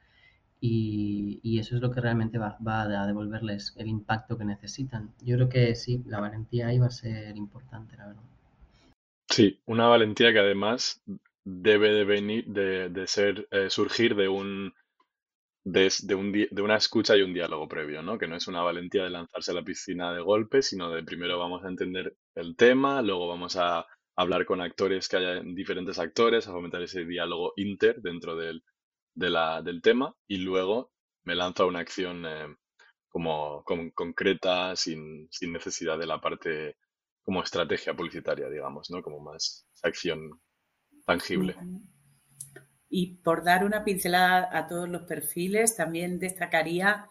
y, 0.63 1.39
y, 1.41 1.57
eso 1.57 1.75
es 1.75 1.81
lo 1.81 1.89
que 1.89 1.99
realmente 1.99 2.37
va, 2.37 2.55
a 2.63 3.07
devolverles 3.07 3.73
el 3.77 3.87
impacto 3.87 4.37
que 4.37 4.45
necesitan. 4.45 5.11
Yo 5.23 5.35
creo 5.35 5.49
que 5.49 5.75
sí, 5.75 6.03
la 6.05 6.19
valentía 6.19 6.67
ahí 6.67 6.77
va 6.77 6.85
a 6.85 6.91
ser 6.91 7.35
importante, 7.35 7.97
la 7.97 8.07
verdad. 8.07 8.21
Sí, 9.27 9.59
una 9.65 9.87
valentía 9.87 10.31
que 10.31 10.39
además 10.39 11.01
debe 11.43 11.91
de 11.93 12.05
venir, 12.05 12.45
de, 12.45 12.89
de 12.89 13.07
ser, 13.07 13.47
eh, 13.49 13.71
surgir 13.71 14.15
de 14.15 14.27
un, 14.27 14.71
de, 15.63 15.91
de, 16.03 16.15
un, 16.15 16.31
de 16.31 16.61
una 16.61 16.77
escucha 16.77 17.15
y 17.15 17.21
un 17.21 17.33
diálogo 17.33 17.67
previo, 17.67 18.01
¿no? 18.01 18.17
Que 18.17 18.27
no 18.27 18.35
es 18.35 18.47
una 18.47 18.61
valentía 18.61 19.03
de 19.03 19.09
lanzarse 19.11 19.51
a 19.51 19.55
la 19.55 19.63
piscina 19.63 20.13
de 20.13 20.21
golpe, 20.21 20.61
sino 20.61 20.89
de 20.91 21.03
primero 21.03 21.37
vamos 21.37 21.63
a 21.63 21.69
entender 21.69 22.15
el 22.35 22.55
tema, 22.55 23.01
luego 23.01 23.27
vamos 23.27 23.55
a 23.57 23.85
hablar 24.15 24.45
con 24.45 24.61
actores 24.61 25.07
que 25.07 25.17
haya 25.17 25.41
diferentes 25.43 25.99
actores, 25.99 26.47
a 26.47 26.51
fomentar 26.51 26.81
ese 26.81 27.05
diálogo 27.05 27.53
inter 27.55 28.01
dentro 28.01 28.35
del, 28.35 28.63
de 29.13 29.29
la, 29.29 29.61
del 29.61 29.81
tema 29.81 30.15
y 30.27 30.37
luego 30.37 30.91
me 31.23 31.35
lanzo 31.35 31.63
a 31.63 31.67
una 31.67 31.79
acción 31.79 32.25
eh, 32.25 32.55
como, 33.09 33.63
como, 33.63 33.91
concreta 33.93 34.75
sin, 34.75 35.27
sin 35.31 35.53
necesidad 35.53 35.99
de 35.99 36.07
la 36.07 36.19
parte 36.19 36.77
como 37.23 37.43
estrategia 37.43 37.93
publicitaria, 37.93 38.49
digamos, 38.49 38.89
¿no? 38.89 39.01
Como 39.03 39.19
más 39.19 39.67
acción 39.83 40.41
tangible. 41.05 41.55
Y 42.91 43.15
por 43.23 43.43
dar 43.43 43.63
una 43.65 43.83
pincelada 43.83 44.49
a 44.51 44.67
todos 44.67 44.87
los 44.87 45.03
perfiles, 45.03 45.75
también 45.75 46.19
destacaría 46.19 47.09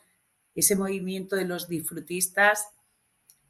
ese 0.54 0.76
movimiento 0.76 1.36
de 1.36 1.46
los 1.46 1.68
disfrutistas 1.68 2.68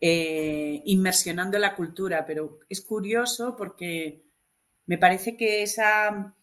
eh, 0.01 0.81
inmersionando 0.87 1.59
la 1.59 1.75
cultura, 1.77 2.25
pero 2.25 2.61
es 2.69 2.81
curioso 2.81 3.57
porque 3.57 4.23
me 4.87 4.97
parece 4.97 5.37
que 5.37 5.63
esa 5.63 6.35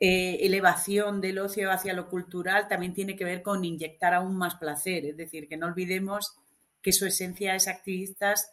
eh, 0.00 0.38
elevación 0.40 1.20
del 1.20 1.38
ocio 1.38 1.70
hacia 1.70 1.92
lo 1.92 2.08
cultural 2.08 2.68
también 2.68 2.94
tiene 2.94 3.14
que 3.16 3.24
ver 3.24 3.42
con 3.42 3.64
inyectar 3.64 4.14
aún 4.14 4.36
más 4.36 4.56
placer, 4.56 5.04
es 5.06 5.16
decir, 5.16 5.46
que 5.48 5.56
no 5.56 5.66
olvidemos 5.66 6.36
que 6.82 6.92
su 6.92 7.06
esencia 7.06 7.54
es 7.54 7.68
activistas 7.68 8.50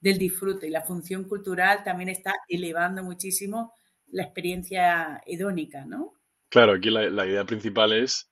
del 0.00 0.18
disfrute 0.18 0.66
y 0.66 0.70
la 0.70 0.82
función 0.82 1.24
cultural 1.24 1.84
también 1.84 2.08
está 2.08 2.34
elevando 2.48 3.02
muchísimo 3.04 3.72
la 4.12 4.24
experiencia 4.24 5.22
hedónica, 5.26 5.84
¿no? 5.84 6.14
Claro, 6.48 6.72
aquí 6.72 6.90
la, 6.90 7.26
idea 7.26 7.44
principal 7.44 7.92
es 7.92 8.30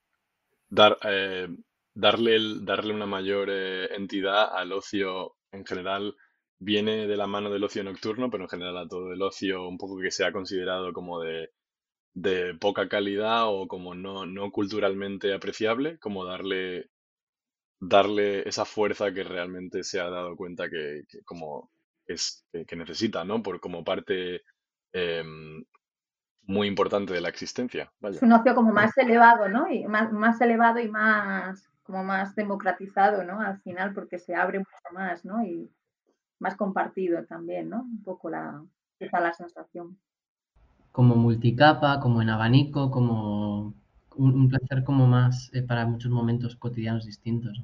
dar, 0.69 0.99
eh, 1.05 1.49
darle, 1.95 2.39
darle 2.63 2.95
una 2.95 3.07
mayor 3.07 3.49
eh, 3.51 3.95
entidad 3.95 4.57
al 4.57 4.73
ocio 4.73 5.37
en 5.53 5.65
general. 5.65 6.17
Viene 6.59 7.07
de 7.07 7.17
la 7.17 7.29
mano 7.29 7.51
del 7.51 7.65
ocio 7.65 7.85
nocturno, 7.85 8.31
pero 8.31 8.45
en 8.45 8.51
general 8.51 8.77
a 8.79 8.89
todo 8.89 9.13
el 9.13 9.23
ocio 9.23 9.69
un 9.69 9.79
poco 9.79 9.99
que 10.01 10.11
sea 10.11 10.33
considerado 10.33 10.93
como 10.93 11.21
de, 11.21 11.51
de 12.15 12.55
poca 12.55 12.89
calidad 12.89 13.45
o 13.47 13.69
como 13.69 13.95
no, 13.95 14.27
no 14.27 14.51
culturalmente 14.51 15.33
apreciable, 15.33 15.99
como 15.99 16.25
darle 16.25 16.91
darle 17.81 18.49
esa 18.49 18.65
fuerza 18.65 19.13
que 19.13 19.23
realmente 19.23 19.85
se 19.85 20.01
ha 20.01 20.11
dado 20.11 20.37
cuenta 20.37 20.69
que, 20.69 21.05
como 21.25 21.71
es 22.07 22.45
que 22.67 22.77
necesita, 22.77 23.25
¿no? 23.25 23.43
Por 23.43 23.61
como 23.61 23.85
parte 23.85 24.43
em, 24.93 25.65
muy 26.43 26.67
importante 26.67 27.13
de 27.13 27.21
la 27.21 27.29
existencia. 27.29 27.93
Es 28.03 28.23
un 28.23 28.33
ocio 28.33 28.55
como 28.55 28.73
más 28.73 28.97
elevado, 28.97 29.49
¿no? 29.49 29.71
Y 29.71 29.87
más, 29.87 30.13
más 30.13 30.41
elevado 30.41 30.79
y 30.81 30.89
más 30.89 31.69
como 31.89 32.05
más 32.05 32.35
democratizado, 32.35 33.25
¿no? 33.25 33.41
Al 33.41 33.61
final, 33.63 33.95
porque 33.95 34.19
se 34.19 34.35
abre 34.35 34.59
mucho 34.59 34.93
más, 34.93 35.25
¿no? 35.25 35.43
Y 35.43 35.71
más 36.39 36.55
compartido 36.55 37.25
también, 37.25 37.71
¿no? 37.71 37.81
Un 37.81 38.03
poco 38.03 38.29
la, 38.29 38.63
la 39.01 39.33
sensación. 39.33 39.99
Como 40.93 41.17
multicapa, 41.17 41.99
como 42.01 42.21
en 42.21 42.29
abanico, 42.29 42.91
como 42.91 43.73
un, 44.17 44.49
placer 44.49 44.85
como 44.85 45.07
más 45.07 45.51
eh, 45.55 45.63
para 45.63 45.87
muchos 45.87 46.11
momentos 46.11 46.57
cotidianos 46.57 47.07
distintos. 47.07 47.63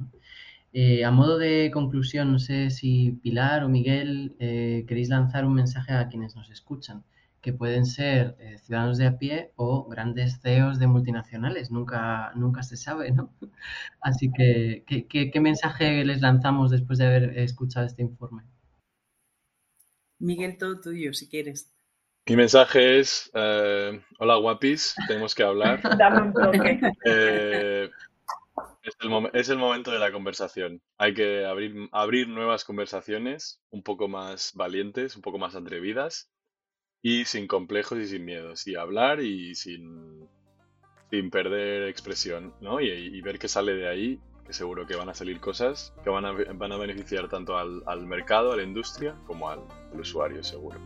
Eh, 0.72 1.04
a 1.04 1.10
modo 1.10 1.36
de 1.36 1.70
conclusión, 1.72 2.32
no 2.32 2.38
sé 2.38 2.70
si 2.70 3.12
Pilar 3.22 3.62
o 3.62 3.68
Miguel 3.68 4.34
eh, 4.38 4.84
queréis 4.88 5.10
lanzar 5.10 5.44
un 5.44 5.54
mensaje 5.54 5.92
a 5.92 6.08
quienes 6.08 6.34
nos 6.34 6.50
escuchan, 6.50 7.04
que 7.44 7.52
pueden 7.52 7.84
ser 7.84 8.36
ciudadanos 8.64 8.96
de 8.96 9.06
a 9.06 9.18
pie 9.18 9.52
o 9.56 9.86
grandes 9.86 10.40
CEOs 10.40 10.78
de 10.78 10.86
multinacionales, 10.86 11.70
nunca, 11.70 12.32
nunca 12.34 12.62
se 12.62 12.78
sabe, 12.78 13.10
¿no? 13.10 13.34
Así 14.00 14.32
que, 14.32 14.84
qué 14.86 15.40
mensaje 15.40 16.06
les 16.06 16.22
lanzamos 16.22 16.70
después 16.70 16.98
de 16.98 17.06
haber 17.06 17.38
escuchado 17.38 17.84
este 17.84 18.00
informe? 18.00 18.44
Miguel, 20.18 20.56
todo 20.56 20.80
tuyo, 20.80 21.12
si 21.12 21.28
quieres. 21.28 21.70
Mi 22.26 22.36
mensaje 22.36 22.98
es, 22.98 23.30
eh, 23.34 24.00
hola 24.18 24.36
guapis, 24.36 24.94
tenemos 25.06 25.34
que 25.34 25.42
hablar. 25.42 25.82
Dame 25.98 26.22
un 26.22 26.32
toque. 26.32 26.80
Eh, 27.04 27.90
es, 29.34 29.50
el 29.50 29.58
momento 29.58 29.90
de 29.90 29.98
la 29.98 30.12
conversación. 30.12 30.80
Hay 30.96 31.12
que 31.12 31.44
abrir, 31.44 31.90
abrir 31.92 32.28
nuevas 32.28 32.64
conversaciones, 32.64 33.60
un 33.68 33.82
poco 33.82 34.08
más 34.08 34.52
valientes, 34.54 35.16
un 35.16 35.20
poco 35.20 35.38
más 35.38 35.54
atrevidas 35.54 36.30
y 37.04 37.26
sin 37.26 37.46
complejos 37.46 37.98
y 37.98 38.06
sin 38.06 38.24
miedos. 38.24 38.66
Y 38.66 38.76
hablar 38.76 39.20
y 39.20 39.54
sin, 39.54 40.26
sin 41.10 41.30
perder 41.30 41.86
expresión, 41.86 42.54
¿no? 42.62 42.80
Y, 42.80 43.20
ver 43.20 43.38
qué 43.38 43.46
sale 43.46 43.74
de 43.74 43.86
ahí, 43.86 44.20
que 44.46 44.54
seguro 44.54 44.86
que 44.86 44.96
van 44.96 45.10
a 45.10 45.14
salir 45.14 45.38
cosas 45.38 45.92
que 46.02 46.08
van 46.08 46.24
a, 46.24 46.32
van 46.32 46.72
a 46.72 46.78
beneficiar 46.78 47.28
tanto 47.28 47.58
al, 47.58 47.82
al 47.86 48.06
mercado, 48.06 48.52
a 48.52 48.56
la 48.56 48.62
industria, 48.62 49.14
como 49.26 49.50
al 49.50 49.60
usuario, 49.92 50.42
seguro. 50.42 50.80